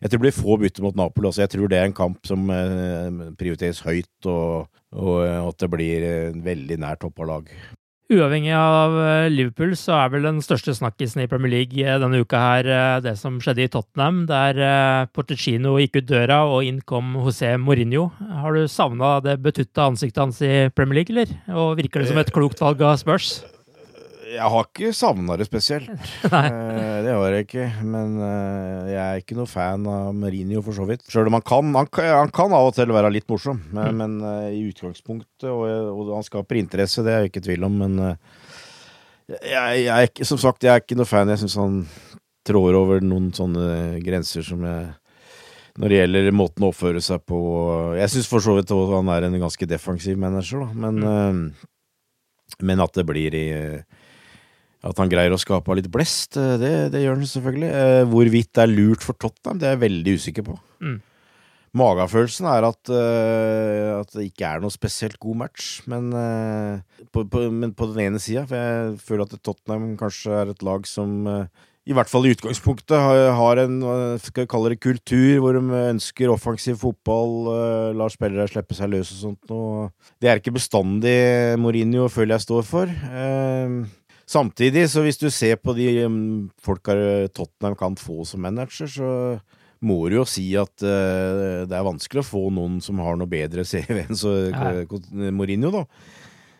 Jeg 0.00 0.10
tror 0.10 0.18
det 0.18 0.24
blir 0.26 0.36
få 0.40 0.58
bytter 0.62 0.86
mot 0.86 0.98
Napoli 0.98 1.30
også. 1.30 1.44
Jeg 1.44 1.54
tror 1.54 1.70
det 1.70 1.80
er 1.80 1.88
en 1.88 1.96
kamp 1.96 2.20
som 2.26 2.50
eh, 2.50 3.24
prioriteres 3.38 3.84
høyt, 3.86 4.12
og, 4.26 4.68
og, 4.96 5.16
at 5.22 5.62
det 5.62 5.72
blir 5.72 6.10
en 6.10 6.44
veldig 6.46 6.82
nær 6.82 6.98
toppa 7.02 7.28
lag. 7.28 7.50
Uavhengig 8.06 8.52
av 8.54 8.92
Liverpool, 9.34 9.72
så 9.74 9.96
er 9.96 10.12
vel 10.12 10.28
den 10.28 10.36
største 10.44 10.76
snakkisen 10.78 11.24
i 11.24 11.26
Premier 11.30 11.50
League 11.50 11.96
denne 12.02 12.20
uka 12.22 12.38
her 12.38 12.68
det 13.02 13.16
som 13.18 13.40
skjedde 13.42 13.64
i 13.64 13.72
Tottenham, 13.72 14.20
der 14.30 14.60
Portecino 15.10 15.74
gikk 15.82 15.98
ut 15.98 16.12
døra, 16.12 16.44
og 16.46 16.68
inn 16.68 16.78
kom 16.86 17.16
José 17.18 17.56
Mourinho. 17.58 18.12
Har 18.44 18.54
du 18.54 18.70
savna 18.70 19.16
det 19.26 19.40
betutta 19.42 19.88
ansiktet 19.90 20.22
hans 20.22 20.38
i 20.38 20.54
Premier 20.70 21.00
League, 21.00 21.10
eller? 21.16 21.34
Og 21.50 21.74
virker 21.82 22.02
det 22.02 22.12
som 22.12 22.22
et 22.22 22.30
klokt 22.34 22.62
valg 22.62 22.86
av 22.86 22.94
Spurs? 23.02 23.40
Jeg 24.36 24.50
har 24.52 24.66
ikke 24.68 24.90
savna 24.96 25.36
det 25.40 25.46
spesielt. 25.48 25.90
Eh, 26.36 26.98
det 27.04 27.12
har 27.14 27.32
jeg 27.34 27.46
ikke. 27.46 27.66
Men 27.86 28.16
eh, 28.22 28.90
jeg 28.92 29.00
er 29.02 29.20
ikke 29.22 29.36
noe 29.38 29.48
fan 29.50 29.84
av 29.90 30.10
Mourinho, 30.16 30.60
for 30.64 30.76
så 30.76 30.84
vidt. 30.88 31.04
Sjøl 31.12 31.28
om 31.30 31.36
han 31.38 31.44
kan, 31.46 31.70
han, 31.76 31.88
han 31.92 32.32
kan 32.34 32.54
av 32.56 32.68
og 32.70 32.74
til 32.76 32.92
være 32.94 33.10
litt 33.14 33.26
morsom. 33.30 33.60
Men, 33.72 33.94
Mm. 33.96 34.00
men 34.02 34.16
eh, 34.30 34.50
i 34.58 34.62
utgangspunktet, 34.70 35.48
og, 35.50 35.64
og 35.92 36.12
han 36.18 36.26
skaper 36.26 36.60
interesse, 36.60 37.04
det 37.06 37.12
er 37.14 37.24
jeg 37.24 37.32
ikke 37.32 37.42
i 37.44 37.46
tvil 37.50 37.66
om. 37.68 37.76
Men 37.84 37.98
jeg, 39.28 39.40
jeg 39.50 39.90
er 39.90 40.06
ikke, 40.10 40.26
som 40.28 40.38
sagt, 40.40 40.62
jeg 40.66 40.72
er 40.74 40.82
ikke 40.84 40.98
noe 40.98 41.08
fan. 41.08 41.32
Jeg 41.32 41.42
syns 41.44 41.56
han 41.60 41.80
trår 42.46 42.76
over 42.78 43.02
noen 43.02 43.32
sånne 43.34 43.98
grenser 44.06 44.44
som 44.46 44.62
jeg 44.66 44.86
når 45.76 45.92
det 45.92 45.96
gjelder 45.98 46.30
måten 46.32 46.64
å 46.64 46.70
oppføre 46.70 47.02
seg 47.04 47.20
på 47.28 47.38
Jeg 47.98 48.08
syns 48.08 48.28
for 48.30 48.40
så 48.40 48.54
vidt 48.56 48.70
at 48.72 48.92
han 48.94 49.10
er 49.12 49.26
en 49.26 49.34
ganske 49.42 49.66
defensiv 49.68 50.16
manager, 50.16 50.62
da. 50.64 50.68
Men, 50.86 51.02
eh, 51.04 51.66
men 52.64 52.80
at 52.80 52.94
det 52.96 53.04
blir 53.08 53.34
i 53.36 53.46
At 54.86 55.02
han 55.02 55.10
greier 55.10 55.34
å 55.34 55.40
skape 55.40 55.74
litt 55.78 55.90
blest, 55.92 56.38
eh, 56.38 56.54
det, 56.60 56.72
det 56.94 57.02
gjør 57.02 57.18
han 57.18 57.28
selvfølgelig. 57.32 57.72
Eh, 57.74 58.06
Hvorvidt 58.12 58.52
det 58.54 58.64
er 58.64 58.72
lurt 58.72 59.04
for 59.06 59.18
Tottenham, 59.18 59.60
det 59.60 59.68
er 59.68 59.76
jeg 59.76 59.84
veldig 59.86 60.16
usikker 60.20 60.46
på. 60.46 60.56
Mm. 60.84 60.96
Magefølelsen 61.76 62.46
er 62.48 62.64
at, 62.64 62.92
eh, 62.94 63.90
at 63.98 64.14
det 64.16 64.28
ikke 64.30 64.48
er 64.48 64.62
noe 64.62 64.72
spesielt 64.72 65.18
god 65.20 65.40
match, 65.42 65.70
men, 65.90 66.08
på, 67.12 67.26
på, 67.28 67.46
men 67.52 67.74
på 67.76 67.90
den 67.90 68.06
ene 68.06 68.20
sida. 68.22 68.46
For 68.48 68.56
jeg 68.56 69.00
føler 69.04 69.26
at 69.26 69.40
Tottenham 69.42 69.90
kanskje 70.00 70.38
er 70.38 70.54
et 70.54 70.64
lag 70.64 70.86
som 70.88 71.26
i 71.86 71.94
hvert 71.94 72.10
fall 72.10 72.24
i 72.26 72.32
utgangspunktet 72.34 72.96
har, 73.38 73.60
en 73.62 73.76
skal 74.18 74.42
vi 74.42 74.48
kalle 74.50 74.72
det, 74.72 74.80
kultur 74.82 75.36
hvor 75.44 75.54
de 75.54 75.82
ønsker 75.92 76.32
offensiv 76.32 76.80
fotball, 76.80 77.52
lar 77.94 78.10
spillere 78.10 78.48
slippe 78.50 78.74
seg 78.74 78.90
løs 78.90 79.12
og 79.12 79.20
sånt. 79.20 79.52
Og 79.54 80.16
det 80.18 80.32
er 80.32 80.40
ikke 80.40 80.56
bestandig 80.56 81.14
Mourinho 81.62 82.08
føler 82.10 82.38
jeg 82.38 82.46
står 82.48 82.66
for. 82.66 82.90
Eh, 84.26 84.30
samtidig, 84.30 84.90
så 84.90 85.02
hvis 85.02 85.18
du 85.18 85.30
ser 85.30 85.56
på 85.56 85.74
de 85.76 86.04
um, 86.04 86.50
folka 86.62 86.94
Tottenham 87.32 87.76
kan 87.78 87.96
få 87.96 88.24
som 88.24 88.42
manager, 88.42 88.86
så 88.86 89.40
må 89.86 90.08
du 90.08 90.16
jo 90.16 90.24
si 90.26 90.48
at 90.56 90.82
uh, 90.82 91.64
det 91.68 91.76
er 91.76 91.86
vanskelig 91.86 92.24
å 92.24 92.26
få 92.26 92.50
noen 92.50 92.80
som 92.82 92.98
har 92.98 93.16
noe 93.16 93.28
bedre 93.28 93.64
CV 93.64 94.06
enn 94.06 94.16
så 94.16 94.50
Ja. 94.50 94.84
Mourinho, 95.30 95.70
da. 95.70 95.84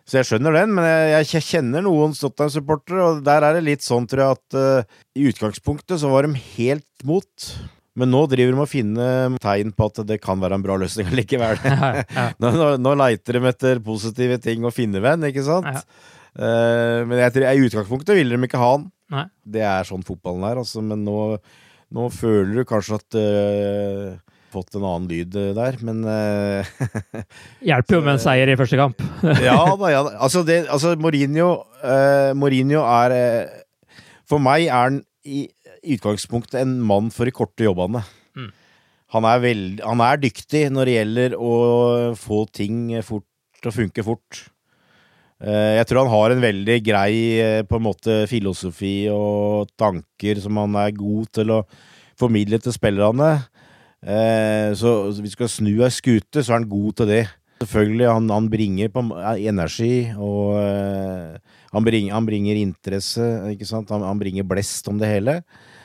Så 0.07 0.21
jeg 0.21 0.29
skjønner 0.29 0.55
den, 0.55 0.75
men 0.77 0.85
jeg, 0.87 1.25
jeg 1.33 1.43
kjenner 1.43 1.83
noen 1.83 2.13
Tottenham-supportere, 2.15 3.03
og 3.03 3.25
der 3.27 3.43
er 3.43 3.57
det 3.57 3.65
litt 3.67 3.83
sånn, 3.83 4.07
tror 4.07 4.23
jeg, 4.23 4.37
at 4.39 4.59
uh, 4.87 5.01
i 5.19 5.27
utgangspunktet 5.33 5.99
så 5.99 6.13
var 6.13 6.29
de 6.29 6.39
helt 6.55 7.07
mot. 7.09 7.49
Men 7.97 8.13
nå 8.13 8.21
driver 8.31 8.53
de 8.53 8.59
med 8.61 8.67
å 8.67 8.71
finne 8.71 9.07
tegn 9.43 9.73
på 9.75 9.89
at 9.89 10.03
det 10.07 10.21
kan 10.23 10.39
være 10.39 10.61
en 10.61 10.63
bra 10.63 10.77
løsning 10.79 11.11
likevel. 11.19 11.59
Ja, 11.65 12.05
ja. 12.05 12.29
Nå, 12.43 12.53
nå, 12.55 12.69
nå 12.85 12.93
leiter 13.01 13.41
de 13.41 13.51
etter 13.51 13.83
positive 13.83 14.39
ting 14.45 14.69
å 14.69 14.75
finne 14.75 15.03
venn, 15.03 15.25
ikke 15.27 15.43
sant? 15.49 15.67
Ja. 15.73 16.15
Eh, 16.37 17.01
men 17.09 17.23
jeg 17.23 17.33
tror, 17.33 17.49
i 17.49 17.65
utgangspunktet 17.67 18.19
ville 18.19 18.37
de 18.37 18.49
ikke 18.49 18.61
ha 18.61 18.75
han. 18.75 18.87
Nei. 19.13 19.25
Det 19.57 19.63
er 19.65 19.89
sånn 19.89 20.05
fotballen 20.05 20.45
er, 20.49 20.61
altså. 20.61 20.83
Men 20.85 21.05
nå, 21.07 21.19
nå 21.97 22.09
føler 22.13 22.61
du 22.61 22.69
kanskje 22.69 23.01
at 23.01 23.19
uh, 23.21 24.17
Fått 24.55 24.77
en 24.79 24.85
annen 24.87 25.09
lyd 25.11 25.35
eh, 25.37 25.51
der, 25.57 25.77
men 25.85 26.05
uh, 26.07 26.69
Hjelper 27.67 27.99
jo 27.99 28.03
med 28.05 28.15
en 28.15 28.23
seier 28.23 28.49
i 28.49 28.57
første 28.59 28.79
kamp. 28.79 29.03
ja 29.47 29.57
da, 29.75 29.91
ja 29.91 30.05
da. 30.07 30.13
Altså, 30.23 30.45
det, 30.47 30.63
altså 30.73 30.95
Mourinho, 31.03 31.51
uh, 31.83 32.31
Mourinho 32.39 32.85
er 32.87 33.17
For 34.31 34.43
meg 34.43 34.69
er 34.69 34.77
han 34.77 35.01
i 35.27 35.45
utgangspunktet 35.97 36.61
en 36.63 36.77
mann 36.83 37.11
for 37.15 37.27
de 37.27 37.35
korte 37.35 37.67
jobbene. 37.67 38.05
Mm. 38.39 38.51
Han, 39.15 39.27
er 39.29 39.43
veld, 39.43 39.83
han 39.87 40.03
er 40.03 40.23
dyktig 40.23 40.65
når 40.75 40.89
det 40.89 40.95
gjelder 40.97 41.37
å 41.39 41.55
få 42.19 42.45
ting 42.55 42.95
fort 43.07 43.27
til 43.61 43.71
å 43.71 43.75
funke 43.75 44.07
fort. 44.07 44.47
Eh, 45.45 45.77
jeg 45.77 45.89
tror 45.89 46.07
han 46.07 46.15
har 46.15 46.33
en 46.33 46.41
veldig 46.41 46.77
grei 46.81 47.17
eh, 47.45 47.63
på 47.69 47.77
en 47.77 47.85
måte 47.85 48.23
filosofi 48.31 49.05
og 49.13 49.69
tanker 49.77 50.41
som 50.41 50.57
han 50.63 50.79
er 50.81 50.95
god 50.97 51.29
til 51.37 51.53
å 51.59 51.63
formidle 52.17 52.61
til 52.63 52.73
spillerne. 52.73 53.35
Eh, 54.01 54.73
så 54.79 54.95
hvis 55.11 55.21
vi 55.27 55.35
skal 55.35 55.53
snu 55.53 55.75
ei 55.85 55.93
skute, 55.93 56.41
så 56.41 56.55
er 56.55 56.63
han 56.63 56.71
god 56.71 56.97
til 57.01 57.13
det. 57.13 57.25
Selvfølgelig, 57.61 58.09
han, 58.09 58.33
han 58.33 58.49
bringer 58.53 58.91
energi, 59.49 60.09
og 60.17 60.57
han, 61.73 61.87
bringer, 61.87 62.15
han 62.15 62.29
bringer 62.29 62.61
interesse, 62.61 63.25
ikke 63.53 63.69
sant? 63.69 63.91
Han, 63.95 64.05
han 64.07 64.21
bringer 64.21 64.47
blest 64.47 64.87
om 64.93 65.01
det 65.01 65.11
hele. 65.11 65.41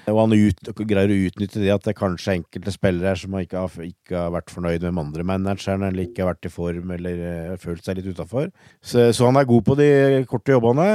Og 0.09 0.17
han 0.17 0.33
ut, 0.33 0.69
greier 0.89 1.11
å 1.13 1.17
utnytte 1.27 1.61
det 1.61 1.71
at 1.73 1.85
det 1.85 1.95
kanskje 1.97 2.31
er 2.31 2.39
enkelte 2.39 2.73
spillere 2.73 3.11
her 3.11 3.19
som 3.21 3.35
ikke 3.37 3.63
har, 3.63 3.83
ikke 3.85 4.15
har 4.17 4.31
vært 4.33 4.53
fornøyd 4.53 4.79
med 4.81 4.87
de 4.87 5.03
andre 5.03 5.25
managerne, 5.27 5.91
eller 5.91 6.07
ikke 6.07 6.23
har 6.23 6.31
vært 6.33 6.47
i 6.49 6.53
form, 6.53 6.93
eller 6.97 7.21
uh, 7.21 7.57
følt 7.61 7.85
seg 7.85 7.99
litt 7.99 8.09
utafor. 8.09 8.49
Så, 8.81 9.11
så 9.13 9.29
han 9.29 9.37
er 9.37 9.49
god 9.49 9.67
på 9.67 9.77
de 9.79 9.89
korte 10.29 10.55
jobbene. 10.55 10.87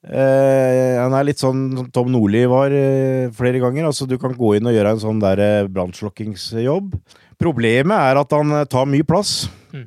Uh, 0.00 0.96
han 0.96 1.12
er 1.12 1.26
litt 1.28 1.42
sånn 1.42 1.66
som 1.76 1.90
Tom 1.92 2.08
Nordli 2.14 2.46
var 2.48 2.72
uh, 2.72 3.28
flere 3.36 3.60
ganger. 3.60 3.90
Altså, 3.90 4.08
du 4.08 4.16
kan 4.20 4.32
gå 4.36 4.54
inn 4.56 4.70
og 4.70 4.76
gjøre 4.76 4.96
en 4.96 5.02
sånn 5.02 5.20
der 5.20 5.44
eh, 5.44 5.68
brannslukkingsjobb. 5.68 6.96
Problemet 7.40 8.08
er 8.08 8.20
at 8.22 8.36
han 8.36 8.62
tar 8.72 8.88
mye 8.88 9.06
plass. 9.06 9.50
Mm. 9.74 9.86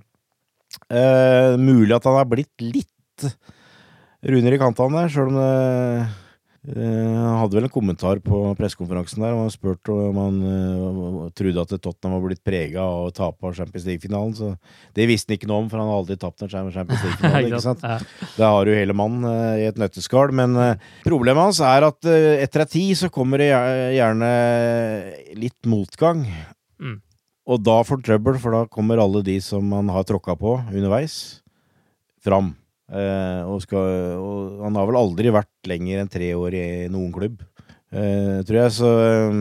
Mulig 1.62 1.94
at 1.96 2.06
han 2.06 2.16
har 2.18 2.26
blitt 2.30 2.62
litt 2.62 3.26
rundere 4.24 4.58
i 4.58 4.62
kantene, 4.62 5.08
sjøl 5.12 5.32
om 5.32 5.38
det 5.38 5.48
eh, 5.50 6.14
Han 6.64 7.42
hadde 7.42 7.58
vel 7.58 7.68
en 7.68 7.74
kommentar 7.74 8.22
på 8.24 8.40
pressekonferansen 8.56 9.24
der, 9.24 9.36
han 9.36 9.52
spurte 9.52 9.92
om 9.92 10.20
han 10.22 10.38
uh, 10.48 11.18
trodde 11.36 11.66
at 11.66 11.74
Tottenham 11.76 12.16
var 12.16 12.30
blitt 12.30 12.44
prega 12.46 12.86
av 12.86 13.10
å 13.10 13.14
tape 13.16 13.52
Champions 13.58 13.88
League-finalen. 13.90 14.32
Så 14.38 14.54
det 14.96 15.10
visste 15.10 15.34
han 15.34 15.40
ikke 15.40 15.50
noe 15.52 15.66
om, 15.66 15.68
for 15.72 15.82
han 15.82 15.92
har 15.92 16.00
aldri 16.00 16.18
tapt 16.22 16.46
en 16.46 16.54
Champions 16.54 17.04
League-finale. 17.06 17.52
ikke 17.52 17.62
sant? 17.66 17.84
Ja. 17.84 18.48
Har 18.56 18.64
du 18.64 18.72
hele 18.72 18.96
mannen 18.96 19.28
uh, 19.28 19.60
i 19.60 19.68
et 19.68 19.82
nøtteskall. 19.82 20.32
Men 20.36 20.56
uh, 20.56 20.90
problemet 21.04 21.50
hans 21.50 21.60
er 21.68 21.90
at 21.90 22.08
eh, 22.08 22.40
etter 22.46 22.64
ei 22.64 22.72
tid 22.78 23.04
så 23.04 23.12
kommer 23.12 23.44
det 23.44 23.52
gjerne 23.52 24.34
litt 25.40 25.68
motgang. 25.68 26.24
Mm. 26.80 27.02
Og 27.44 27.60
da 27.60 27.82
får 27.84 28.00
han 28.00 28.08
trøbbel, 28.08 28.40
for 28.40 28.56
da 28.56 28.66
kommer 28.72 29.04
alle 29.04 29.24
de 29.26 29.36
som 29.44 29.68
han 29.76 29.92
har 29.92 30.08
tråkka 30.08 30.38
på 30.40 30.58
underveis, 30.72 31.42
fram. 32.24 32.54
Eh, 32.94 33.42
og, 33.50 33.62
skal, 33.66 34.18
og 34.22 34.64
han 34.68 34.78
har 34.78 34.90
vel 34.90 35.02
aldri 35.02 35.34
vært 35.34 35.70
lenger 35.70 36.04
enn 36.04 36.12
tre 36.14 36.34
år 36.38 36.58
i 36.58 36.66
noen 36.94 37.14
klubb, 37.16 37.42
eh, 37.90 38.42
tror 38.46 38.60
jeg. 38.60 38.74
Så 38.78 38.92
eh, 39.02 39.40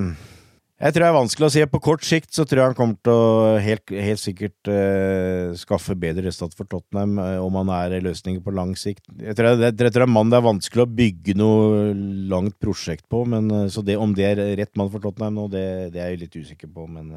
jeg 0.83 0.97
tror 0.97 1.05
det 1.05 1.09
er 1.13 1.15
vanskelig 1.15 1.47
å 1.47 1.53
si. 1.55 1.63
På 1.71 1.79
kort 1.83 2.03
sikt 2.03 2.33
så 2.35 2.43
tror 2.43 2.59
jeg 2.59 2.71
han 2.73 2.75
kommer 2.75 2.97
til 3.07 3.15
å 3.15 3.59
helt, 3.63 3.93
helt 4.03 4.19
sikkert 4.19 4.71
uh, 4.73 5.53
skaffe 5.55 5.95
bedre 5.95 6.25
resultat 6.27 6.57
for 6.59 6.67
Tottenham, 6.67 7.21
uh, 7.23 7.39
om 7.39 7.55
han 7.61 7.71
er 7.77 7.95
en 8.01 8.09
løsning 8.09 8.41
på 8.43 8.55
lang 8.57 8.73
sikt. 8.75 9.05
Jeg 9.15 9.39
tror 9.39 9.53
det, 9.61 9.69
jeg 9.69 9.77
tror 9.79 9.93
det 9.95 10.01
er 10.01 10.07
en 10.09 10.15
mann 10.17 10.33
det 10.33 10.41
er 10.41 10.49
vanskelig 10.49 10.83
å 10.83 10.91
bygge 10.99 11.37
noe 11.39 11.93
langt 12.33 12.59
prosjekt 12.59 13.07
på, 13.07 13.23
men, 13.31 13.47
uh, 13.55 13.69
så 13.71 13.87
det, 13.87 13.95
om 13.95 14.17
det 14.19 14.27
er 14.33 14.43
rett 14.59 14.75
mann 14.75 14.91
for 14.91 15.05
Tottenham 15.05 15.39
nå, 15.39 15.47
det, 15.55 15.65
det 15.95 16.03
er 16.03 16.17
jeg 16.17 16.25
litt 16.25 16.41
usikker 16.43 16.75
på. 16.75 16.89
Men 16.91 17.15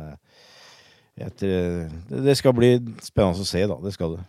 tror, 1.42 1.90
det 2.22 2.38
skal 2.38 2.54
bli 2.54 2.76
spennende 3.02 3.42
å 3.42 3.50
se, 3.50 3.66
da. 3.66 3.82
Det 3.82 3.98
skal 3.98 4.20
det. 4.20 4.28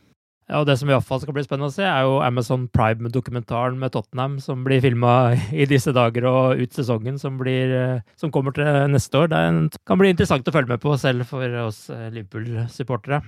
Og 0.54 0.66
Det 0.66 0.76
som 0.78 0.87
i 0.87 0.94
hvert 0.94 1.06
fall 1.06 1.18
skal 1.22 1.35
bli 1.35 1.42
spennende 1.42 1.72
å 1.72 1.74
se, 1.74 1.82
er 1.82 2.04
jo 2.06 2.20
Amazon 2.22 2.68
Prime-dokumentaren 2.70 3.80
med 3.80 3.90
Tottenham, 3.96 4.37
som 4.38 4.62
blir 4.66 4.85
filma 4.85 5.35
i 5.50 5.66
disse 5.66 5.90
dager 5.96 6.28
og 6.30 6.61
ut 6.61 6.76
sesongen, 6.76 7.18
som, 7.18 7.35
blir, 7.40 7.72
eh, 7.74 8.04
som 8.14 8.30
kommer 8.30 8.54
til 8.54 8.68
neste 8.92 9.24
år. 9.24 9.32
Det 9.32 9.80
kan 9.82 9.98
bli 9.98 10.12
interessant 10.14 10.46
å 10.46 10.54
følge 10.54 10.76
med 10.76 10.85
på, 10.85 10.94
selv 11.02 11.26
for 11.26 11.59
oss 11.64 11.88
eh, 11.90 12.06
Liverpool-supportere. 12.14 13.24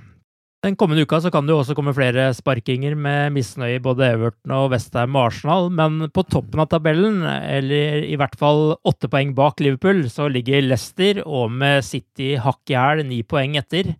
Den 0.66 0.74
kommende 0.74 1.04
uka 1.07 1.20
så 1.22 1.31
kan 1.31 1.46
det 1.46 1.52
jo 1.54 1.61
også 1.61 1.74
komme 1.78 1.92
flere 1.94 2.33
sparkinger 2.35 2.96
med 2.98 3.31
misnøye 3.37 3.76
i 3.76 3.83
både 3.83 4.09
Everton 4.11 4.54
og 4.57 4.72
Westham 4.72 5.14
og 5.14 5.28
Arsenal, 5.28 5.68
men 5.70 6.09
på 6.11 6.24
toppen 6.26 6.62
av 6.62 6.70
tabellen, 6.72 7.20
eller 7.26 8.02
i 8.02 8.16
hvert 8.18 8.35
fall 8.38 8.72
åtte 8.87 9.11
poeng 9.11 9.37
bak 9.38 9.62
Liverpool, 9.62 10.04
så 10.11 10.26
ligger 10.31 10.66
Leicester 10.66 11.22
og 11.22 11.54
med 11.54 11.87
City 11.87 12.33
hakk 12.42 12.74
i 12.74 12.78
hæl 12.78 13.04
ni 13.07 13.20
poeng 13.22 13.54
etter. 13.59 13.94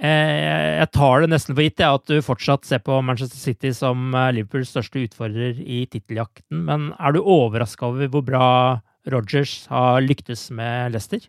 Eh, 0.00 0.78
Jeg 0.80 0.88
tar 0.96 1.20
det 1.20 1.28
nesten 1.34 1.54
for 1.54 1.62
gitt 1.66 1.82
ja, 1.82 1.90
at 1.98 2.06
du 2.08 2.22
fortsatt 2.24 2.64
ser 2.64 2.80
på 2.84 2.96
Manchester 3.04 3.36
City 3.38 3.74
som 3.76 4.14
eh, 4.16 4.30
Liverpools 4.38 4.70
største 4.72 5.02
utfordrer 5.04 5.58
i 5.60 5.82
titteljakten, 5.92 6.64
men 6.64 6.88
er 6.98 7.12
du 7.12 7.20
overraska 7.20 7.90
over 7.90 8.08
hvor 8.08 8.24
bra 8.24 8.46
Rogers 9.12 9.66
har 9.68 10.00
lyktes 10.00 10.46
med 10.54 10.94
Leicester? 10.94 11.26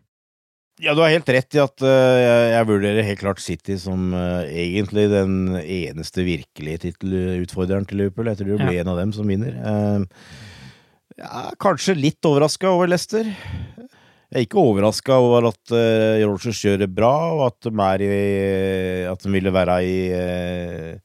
Ja, 0.82 0.95
du 0.97 1.04
har 1.04 1.12
helt 1.13 1.28
rett 1.30 1.54
i 1.54 1.62
at 1.62 1.84
eh, 1.86 2.54
jeg, 2.56 2.69
vurderer 2.71 3.06
helt 3.06 3.19
klart 3.21 3.43
City 3.43 3.76
som 3.78 4.13
egentlig 4.15 5.10
den 5.12 5.36
eneste 5.62 6.23
virkelige 6.26 6.86
tittelutfordreren 6.88 7.86
til 7.89 7.99
Liverpool. 8.02 8.32
Jeg 8.32 8.39
tror 8.41 8.54
det 8.56 8.62
blir 8.63 8.80
Ja. 8.80 8.82
en 8.88 8.93
av 8.95 8.97
dem 9.04 9.12
som 9.13 9.28
vinner. 9.30 9.60
Ja, 11.19 11.52
kanskje 11.62 11.93
litt 11.93 12.26
overraska 12.26 12.71
over 12.73 12.89
Leicester. 12.89 13.28
Jeg 14.34 14.39
er 14.39 14.48
ikke 14.48 14.62
overraska 14.65 15.13
over 15.22 15.46
at 15.52 15.72
uh, 15.78 16.17
Rogers 16.26 16.58
gjør 16.65 16.88
bra, 16.89 17.13
og 17.36 17.43
at 17.52 17.67
de, 17.69 18.08
i, 18.10 19.04
at 19.06 19.22
de 19.22 19.30
ville 19.30 19.54
være 19.54 19.76
i 19.86 19.98
uh, 20.17 20.96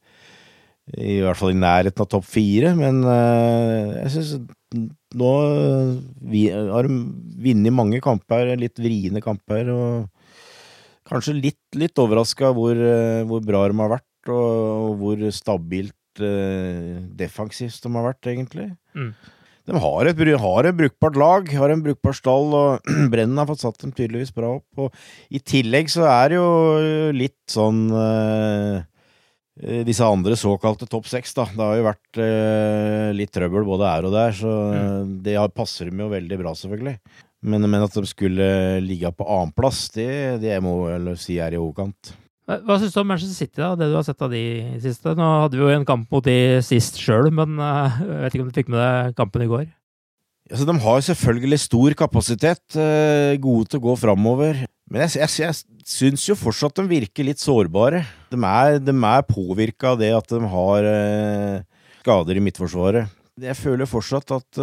I 0.97 1.19
hvert 1.21 1.37
fall 1.37 1.53
i 1.53 1.59
nærheten 1.61 2.01
av 2.01 2.09
topp 2.09 2.25
fire, 2.25 2.73
men 2.73 3.03
uh, 3.05 3.93
jeg 3.99 4.15
syns 4.15 4.33
nå 5.19 5.29
vi, 6.25 6.47
har 6.49 6.89
de 6.89 6.97
vunnet 7.45 7.77
mange 7.77 8.01
kamper, 8.01 8.55
litt 8.57 8.81
vriene 8.81 9.21
kamper, 9.21 9.69
og 9.77 10.33
kanskje 11.09 11.37
litt, 11.37 11.61
litt 11.77 12.01
overraska 12.01 12.49
hvor, 12.57 12.81
hvor 13.29 13.45
bra 13.45 13.67
de 13.69 13.77
har 13.77 13.93
vært, 13.93 14.29
og, 14.33 14.49
og 14.89 15.01
hvor 15.03 15.25
stabilt 15.33 15.95
defensivt 16.19 17.85
de 17.85 17.93
har 17.93 18.09
vært, 18.09 18.25
egentlig. 18.33 18.71
Mm. 18.97 19.13
De 19.69 19.77
har 19.77 20.09
et, 20.09 20.21
har 20.41 20.65
et, 20.65 20.75
brukbart 20.75 21.17
lag, 21.19 21.49
har 21.61 21.69
en 21.69 21.83
brukbar 21.85 22.15
stall, 22.17 22.53
og 22.57 22.93
Brennen 23.13 23.37
har 23.37 23.49
fått 23.49 23.61
satt 23.61 23.77
dem 23.83 23.93
tydeligvis 23.93 24.33
bra 24.33 24.55
opp. 24.57 24.81
Og 24.81 24.95
I 25.29 25.41
tillegg 25.45 25.91
så 25.93 26.07
er 26.09 26.31
det 26.31 26.39
jo 26.39 26.49
litt 27.13 27.37
sånn 27.53 27.83
uh, 27.93 28.81
disse 29.85 30.05
andre 30.05 30.37
såkalte 30.39 30.87
topp 30.89 31.09
seks, 31.11 31.35
da. 31.37 31.45
Det 31.53 31.61
har 31.61 31.77
jo 31.77 31.87
vært 31.89 32.21
uh, 32.21 33.09
litt 33.13 33.33
trøbbel 33.35 33.67
både 33.67 33.93
her 33.93 34.09
og 34.09 34.15
der, 34.15 34.37
så 34.41 34.55
mm. 34.73 35.17
det 35.27 35.37
passer 35.53 35.91
dem 35.91 36.01
jo 36.01 36.09
veldig 36.15 36.41
bra, 36.41 36.55
selvfølgelig. 36.57 36.97
Men, 37.45 37.69
men 37.69 37.85
at 37.85 37.93
de 37.95 38.09
skulle 38.09 38.49
ligge 38.83 39.13
på 39.15 39.27
annenplass, 39.29 39.85
det, 39.95 40.09
det 40.43 40.57
må 40.65 40.81
jeg 40.89 41.19
si 41.21 41.37
er 41.39 41.55
i 41.55 41.61
overkant. 41.61 42.15
Hva 42.49 42.79
syns 42.81 42.95
du 42.95 43.01
om 43.03 43.09
Manchester 43.11 43.37
City, 43.37 43.59
da, 43.61 43.75
det 43.77 43.91
du 43.91 43.97
har 43.97 44.05
sett 44.07 44.23
av 44.25 44.31
de 44.33 44.43
siste? 44.81 45.11
Nå 45.17 45.25
hadde 45.43 45.57
vi 45.59 45.61
jo 45.61 45.73
en 45.73 45.85
kamp 45.85 46.09
mot 46.09 46.25
de 46.25 46.61
sist 46.65 46.97
sjøl, 46.97 47.29
men 47.35 47.59
uh, 47.61 47.99
jeg 48.01 48.23
vet 48.23 48.37
ikke 48.37 48.45
om 48.45 48.49
du 48.49 48.57
fikk 48.57 48.71
med 48.73 48.81
deg 48.81 49.17
kampen 49.19 49.43
i 49.45 49.49
går? 49.51 49.67
Altså, 50.49 50.65
de 50.65 50.75
har 50.81 51.03
selvfølgelig 51.05 51.59
stor 51.61 51.95
kapasitet, 51.99 52.63
uh, 52.73 53.37
gode 53.43 53.69
til 53.69 53.77
å 53.77 53.83
gå 53.83 53.93
framover. 54.01 54.63
Men 54.89 55.05
jeg, 55.05 55.19
jeg, 55.21 55.35
jeg 55.43 55.85
syns 55.93 56.25
jo 56.25 56.37
fortsatt 56.39 56.81
de 56.81 56.87
virker 56.89 57.27
litt 57.27 57.43
sårbare. 57.43 58.01
De 58.33 58.41
er, 58.41 58.79
de 58.81 58.97
er 58.97 59.29
påvirka 59.29 59.93
av 59.93 60.01
det 60.01 60.09
at 60.17 60.33
de 60.33 60.41
har 60.55 60.89
uh, 60.89 61.85
skader 62.01 62.41
i 62.41 62.45
midtforsvaret. 62.47 63.13
Jeg 63.39 63.55
føler 63.61 63.87
fortsatt 63.87 64.33
at 64.35 64.57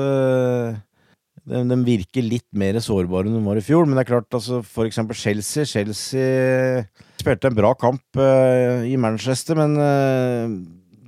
de, 1.47 1.63
de, 1.71 1.79
virker 1.87 2.27
litt 2.27 2.47
mer 2.59 2.79
sårbare 2.83 3.31
enn 3.31 3.39
de 3.39 3.45
var 3.47 3.61
i 3.61 3.65
fjor. 3.65 3.87
Men 3.87 3.99
det 3.99 4.05
er 4.05 4.13
klart, 4.13 4.29
altså, 4.35 4.61
for 4.67 4.89
eksempel 4.89 5.19
Chelsea. 5.19 5.67
Chelsea 5.69 6.85
spilte 7.23 7.51
en 7.51 7.59
bra 7.59 7.73
kamp 7.79 8.21
uh, 8.21 8.83
i 8.87 8.97
Manchester, 9.01 9.59
men 9.59 9.77
uh, 9.79 10.57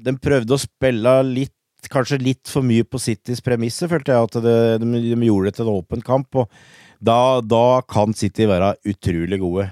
de 0.04 0.14
prøvde 0.22 0.56
å 0.56 0.66
spille 0.68 1.20
litt 1.28 1.54
Kanskje 1.88 2.16
litt 2.20 2.50
for 2.50 2.66
mye 2.66 2.82
på 2.84 2.98
Citys 3.00 3.38
premisser, 3.40 3.88
følte 3.88 4.10
jeg. 4.10 4.26
At 4.26 4.34
det, 4.44 4.54
de, 4.82 4.88
de, 4.98 5.28
gjorde 5.28 5.46
det 5.46 5.54
til 5.56 5.68
en 5.68 5.76
åpen 5.78 6.02
kamp. 6.04 6.36
Og 6.42 6.50
da, 6.98 7.38
da 7.40 7.80
kan 7.88 8.12
City 8.18 8.48
være 8.50 8.74
utrolig 8.90 9.38
gode. 9.40 9.68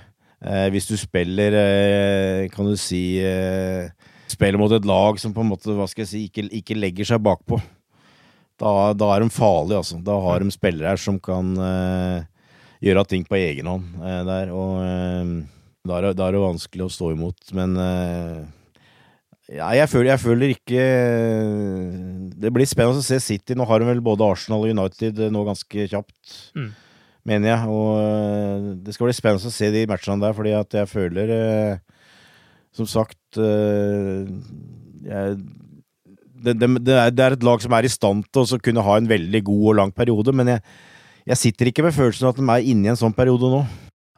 Eh, 0.47 0.69
hvis 0.71 0.87
du 0.87 0.95
spiller, 0.97 1.57
eh, 1.59 2.49
kan 2.55 2.69
du 2.69 2.77
si 2.79 3.19
eh, 3.19 3.89
Spiller 4.27 4.59
mot 4.59 4.73
et 4.75 4.85
lag 4.85 5.19
som 5.23 5.33
på 5.33 5.41
en 5.41 5.51
måte, 5.53 5.71
hva 5.71 5.87
skal 5.87 6.03
jeg 6.03 6.11
si, 6.11 6.23
ikke, 6.27 6.49
ikke 6.59 6.77
legger 6.77 7.07
seg 7.07 7.23
bakpå. 7.23 7.61
Da, 8.57 8.93
da, 8.97 9.11
er 9.13 9.25
de 9.25 9.33
farlige, 9.33 9.83
altså. 9.83 9.99
Da 10.05 10.17
har 10.25 10.41
de 10.41 10.55
spillere 10.55 10.95
her 10.95 11.01
som 11.01 11.19
kan 11.21 11.53
uh, 11.61 12.25
gjøre 12.85 13.05
ting 13.11 13.27
på 13.29 13.37
egen 13.39 13.69
hånd 13.69 13.99
uh, 14.01 14.23
der. 14.29 14.53
Og 14.55 14.79
uh, 14.81 15.25
da, 15.85 15.99
er, 15.99 16.13
da, 16.17 16.29
er, 16.29 16.37
det 16.37 16.45
vanskelig 16.45 16.87
å 16.87 16.93
stå 16.93 17.13
imot. 17.13 17.53
Men 17.57 17.77
ja, 19.47 19.69
jeg 19.77 19.91
føler, 19.93 20.09
jeg 20.11 20.25
føler, 20.25 20.53
ikke 20.57 20.85
Det 22.43 22.51
blir 22.51 22.67
spennende 22.67 22.99
å 22.99 23.07
se 23.07 23.21
City. 23.23 23.55
Nå 23.55 23.67
har 23.69 23.83
de 23.83 23.91
vel 23.93 24.03
både 24.03 24.27
Arsenal 24.27 24.65
og 24.65 24.73
United 24.73 25.21
nå 25.31 25.45
ganske 25.47 25.87
kjapt, 25.93 26.33
mm. 26.57 26.71
mener 27.29 27.53
jeg. 27.53 27.77
Og 27.77 28.73
det 28.83 28.97
skal 28.97 29.11
bli 29.11 29.19
spennende 29.21 29.53
å 29.53 29.55
se 29.55 29.71
de 29.75 29.85
matchene 29.93 30.25
der, 30.25 30.35
fordi 30.35 30.57
at 30.57 30.81
jeg 30.81 30.91
føler 30.91 31.27
Som 32.75 32.91
sagt 32.91 33.37
jeg 33.37 35.37
det, 36.43 36.57
det, 36.61 36.69
det, 36.85 36.95
er, 36.95 37.15
det, 37.15 37.25
er, 37.25 37.37
et 37.37 37.47
lag 37.47 37.63
som 37.63 37.75
er 37.77 37.87
i 37.87 37.93
stand 37.93 38.27
til 38.33 38.45
å 38.45 38.61
kunne 38.63 38.85
ha 38.85 38.99
en 38.99 39.09
veldig 39.11 39.43
god 39.47 39.65
og 39.71 39.81
lang 39.81 39.95
periode, 39.95 40.35
men 40.37 40.55
jeg, 40.55 40.63
jeg 41.33 41.41
sitter 41.43 41.71
ikke 41.71 41.87
med 41.87 41.97
følelsen 41.97 42.29
av 42.29 42.35
at 42.35 42.41
de 42.41 42.47
er 42.53 42.71
inne 42.73 42.89
i 42.89 42.93
en 42.93 43.01
sånn 43.01 43.17
periode 43.17 43.51
nå. 43.53 43.65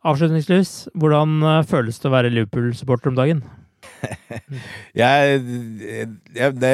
Avslutningsvis, 0.09 0.75
hvordan 0.99 1.39
eh, 1.43 1.65
føles 1.69 1.99
det 1.99 2.09
å 2.09 2.15
være 2.15 2.35
Liverpool-supporter 2.35 3.11
om 3.11 3.19
dagen? 3.19 3.43
jeg, 4.99 5.41
jeg, 6.37 6.53
det, 6.59 6.73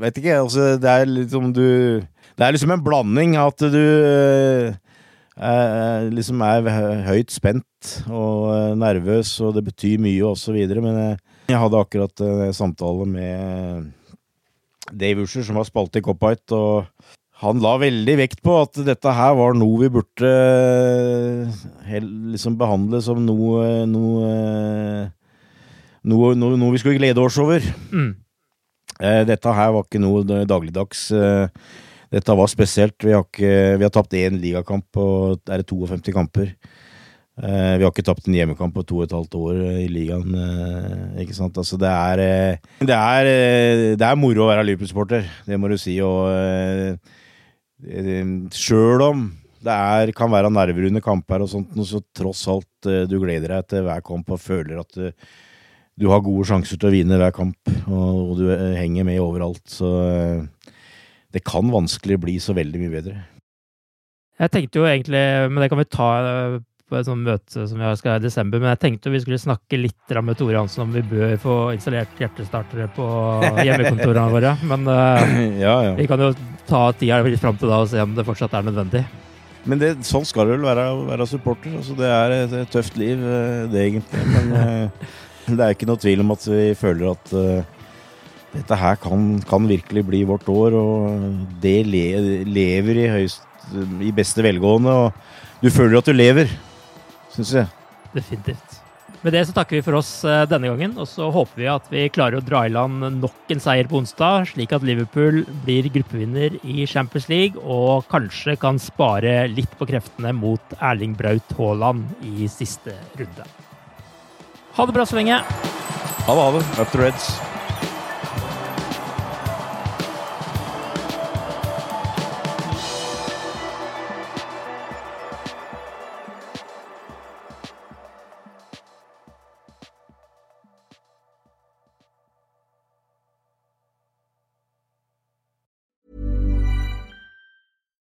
vet 0.00 0.20
ikke, 0.20 0.38
altså 0.44 0.74
det 0.80 0.88
er 0.88 1.08
liksom 1.08 1.48
du 1.56 1.64
Det 2.02 2.44
er 2.44 2.52
liksom 2.54 2.74
en 2.74 2.84
blanding 2.84 3.34
at 3.40 3.64
du 3.72 3.80
eh, 3.80 4.72
eh 5.36 6.08
liksom 6.12 6.44
er 6.44 6.68
høyt 7.08 7.32
spent 7.32 7.92
og 8.08 8.52
eh, 8.54 8.74
nervøs, 8.78 9.34
og 9.40 9.56
det 9.56 9.66
betyr 9.68 10.00
mye 10.00 10.24
og 10.28 10.38
så 10.40 10.54
videre, 10.56 10.84
men 10.84 11.00
jeg, 11.00 11.18
jeg 11.52 11.60
hadde 11.60 11.82
akkurat 11.84 12.24
en 12.24 12.56
samtale 12.56 13.08
med 13.08 13.90
Dave 14.92 15.24
Usher, 15.24 15.44
som 15.46 15.58
var 15.58 15.66
spalte 15.68 16.00
i 16.00 16.04
Cop-Out, 16.04 16.54
og 16.56 16.86
han 17.42 17.62
la 17.62 17.74
veldig 17.82 18.16
vekt 18.20 18.42
på 18.44 18.54
at 18.60 18.78
dette 18.86 19.12
her 19.16 19.34
var 19.34 19.56
noe 19.58 19.80
vi 19.80 19.90
burde 19.90 20.28
eh, 20.30 22.02
liksom 22.32 22.54
behandle 22.60 23.00
som 23.02 23.18
noe 23.26 23.86
noe, 23.90 24.28
noe, 26.06 26.34
noe, 26.38 26.58
noe 26.60 26.74
vi 26.74 26.82
skulle 26.82 27.00
glede 27.00 27.22
oss 27.22 27.40
over. 27.42 27.64
Mm. 27.90 28.12
Eh, 29.02 29.22
dette 29.26 29.56
her 29.56 29.72
var 29.74 29.88
ikke 29.88 30.02
noe 30.02 30.44
dagligdags. 30.46 31.08
Eh, 31.16 31.48
dette 32.12 32.36
var 32.38 32.50
spesielt. 32.52 32.98
Vi 33.02 33.14
har, 33.16 33.26
ikke, 33.26 33.52
vi 33.80 33.88
har 33.88 33.94
tapt 33.94 34.14
én 34.18 34.38
ligakamp 34.38 34.86
på 34.94 35.06
er 35.48 35.64
det 35.64 35.68
52 35.70 36.14
kamper. 36.14 36.52
Uh, 37.42 37.74
vi 37.74 37.82
har 37.82 37.90
ikke 37.90 38.04
tapt 38.06 38.28
en 38.30 38.36
hjemmekamp 38.36 38.70
på 38.76 38.84
to 38.86 39.00
og 39.00 39.08
et 39.08 39.14
halvt 39.16 39.32
år 39.34 39.56
uh, 39.58 39.78
i 39.82 39.88
ligaen. 39.90 40.30
Uh, 40.30 41.18
ikke 41.18 41.34
sant? 41.34 41.56
Altså, 41.58 41.74
det 41.80 41.90
er, 41.90 42.22
det 42.86 42.94
er, 42.94 43.30
det 43.98 44.06
er 44.06 44.20
moro 44.20 44.44
å 44.44 44.50
være 44.52 44.62
Liverpool-supporter, 44.68 45.26
det 45.48 45.58
må 45.58 45.72
du 45.72 45.74
si. 45.80 45.96
Og 46.06 46.30
sjøl 48.54 49.02
om 49.08 49.26
det 49.62 49.74
er, 49.74 50.12
kan 50.14 50.30
være 50.30 50.52
nerver 50.54 50.86
under 50.86 51.02
kamper 51.02 51.42
og 51.42 51.50
sånt, 51.50 51.74
så 51.86 51.98
tross 52.14 52.44
alt 52.50 52.90
du 53.10 53.18
gleder 53.18 53.56
deg 53.56 53.68
til 53.70 53.84
hver 53.88 54.06
kamp 54.06 54.30
og 54.30 54.42
føler 54.42 54.78
at 54.78 54.96
du 55.98 56.08
har 56.10 56.22
gode 56.22 56.46
sjanser 56.46 56.78
til 56.78 56.90
å 56.90 56.94
vinne 56.94 57.18
hver 57.18 57.34
kamp, 57.34 57.58
og, 57.84 58.22
og 58.22 58.38
du 58.38 58.46
henger 58.78 59.06
med 59.06 59.22
overalt. 59.22 59.62
Så 59.70 59.90
det 61.34 61.42
kan 61.46 61.74
vanskelig 61.74 62.22
bli 62.22 62.38
så 62.42 62.54
veldig 62.54 62.82
mye 62.84 62.94
bedre. 62.94 63.20
Jeg 64.42 64.50
tenkte 64.54 64.80
jo 64.80 64.86
egentlig, 64.88 65.22
men 65.50 65.62
det 65.62 65.70
kan 65.70 65.82
vi 65.82 65.90
ta 65.90 66.10
på 66.92 66.98
et 67.00 67.08
sånt 67.08 67.24
møte 67.24 67.64
som 67.68 67.80
vi 67.80 67.90
skal 67.96 68.14
ha 68.14 68.20
i 68.20 68.24
desember, 68.26 68.60
men 68.60 68.72
jeg 68.74 68.82
tenkte 68.82 69.12
vi 69.14 69.22
skulle 69.22 69.40
snakke 69.40 69.80
litt 69.80 70.16
med 70.20 70.36
Tore 70.36 70.60
Hansen 70.60 70.84
om 70.84 70.92
vi 70.92 71.02
bør 71.08 71.34
få 71.40 71.56
installert 71.72 72.20
hjertestartere 72.20 72.90
på 72.92 73.06
hjemmekontorene 73.64 74.28
våre. 74.34 74.54
Men 74.68 74.84
uh, 74.90 75.34
ja, 75.64 75.76
ja. 75.88 75.96
vi 75.96 76.06
kan 76.10 76.20
jo 76.20 76.32
ta 76.68 76.84
tida 76.96 77.22
litt 77.24 77.40
fram 77.40 77.56
til 77.58 77.72
da 77.72 77.80
og 77.82 77.90
se 77.90 78.02
om 78.02 78.16
det 78.16 78.26
fortsatt 78.28 78.58
er 78.58 78.66
nødvendig. 78.68 79.06
Men 79.68 79.78
det, 79.78 79.92
sånn 80.04 80.26
skal 80.26 80.48
det 80.48 80.56
vel 80.56 80.66
være 80.66 80.88
å 80.90 81.04
være 81.06 81.28
supporter. 81.30 81.76
Altså, 81.78 81.94
det 81.98 82.08
er 82.10 82.34
et, 82.40 82.56
et, 82.64 82.72
tøft 82.72 82.98
liv, 82.98 83.20
eh, 83.22 83.60
det 83.70 83.84
egentlig. 83.86 84.24
Men 84.34 84.50
uh, 84.56 85.12
det 85.56 85.60
er 85.60 85.76
ikke 85.76 85.88
noe 85.88 86.02
tvil 86.02 86.24
om 86.24 86.34
at 86.34 86.48
vi 86.50 86.66
føler 86.78 87.12
at 87.12 87.32
uh, 87.36 87.86
dette 88.52 88.76
her 88.76 88.98
kan, 89.00 89.30
kan, 89.48 89.68
virkelig 89.70 90.02
bli 90.08 90.24
vårt 90.28 90.50
år, 90.52 90.76
og 90.76 91.62
det 91.62 91.78
le, 91.88 92.04
lever 92.44 93.00
i, 93.06 93.08
høyst, 93.14 93.46
i 94.02 94.12
beste 94.12 94.44
velgående. 94.44 94.98
Og 95.06 95.62
du 95.62 95.70
føler 95.72 96.02
at 96.02 96.10
du 96.10 96.16
lever 96.16 96.50
syns 97.34 97.52
jeg. 97.60 97.68
Definitivt. 98.12 98.82
Med 99.22 99.36
det 99.36 99.44
så 99.46 99.54
takker 99.54 99.78
vi 99.78 99.84
for 99.86 99.94
oss 100.00 100.10
eh, 100.26 100.42
denne 100.50 100.72
gangen, 100.72 100.96
og 100.98 101.06
så 101.06 101.28
håper 101.30 101.60
vi 101.60 101.68
at 101.70 101.84
vi 101.92 102.08
klarer 102.10 102.40
å 102.40 102.44
dra 102.44 102.64
i 102.66 102.72
land 102.72 103.04
nok 103.20 103.52
en 103.54 103.62
seier 103.62 103.86
på 103.86 104.00
onsdag, 104.00 104.48
slik 104.50 104.74
at 104.74 104.82
Liverpool 104.86 105.44
blir 105.62 105.86
gruppevinner 105.94 106.56
i 106.66 106.88
Champions 106.90 107.28
League 107.30 107.62
og 107.62 108.08
kanskje 108.10 108.56
kan 108.58 108.82
spare 108.82 109.44
litt 109.52 109.70
på 109.78 109.86
kreftene 109.92 110.34
mot 110.34 110.76
Erling 110.80 111.14
Braut 111.18 111.54
Haaland 111.58 112.26
i 112.34 112.50
siste 112.50 112.98
runde. 113.20 113.46
Ha 114.74 114.88
det 114.88 114.98
bra 114.98 115.06
så 115.06 115.20
lenge. 115.20 115.38
Ha 116.26 116.34
det, 116.34 116.42
ha 116.42 116.52
det. 116.58 116.66
Up 116.80 116.90
to 116.90 117.04
Reds. 117.04 117.51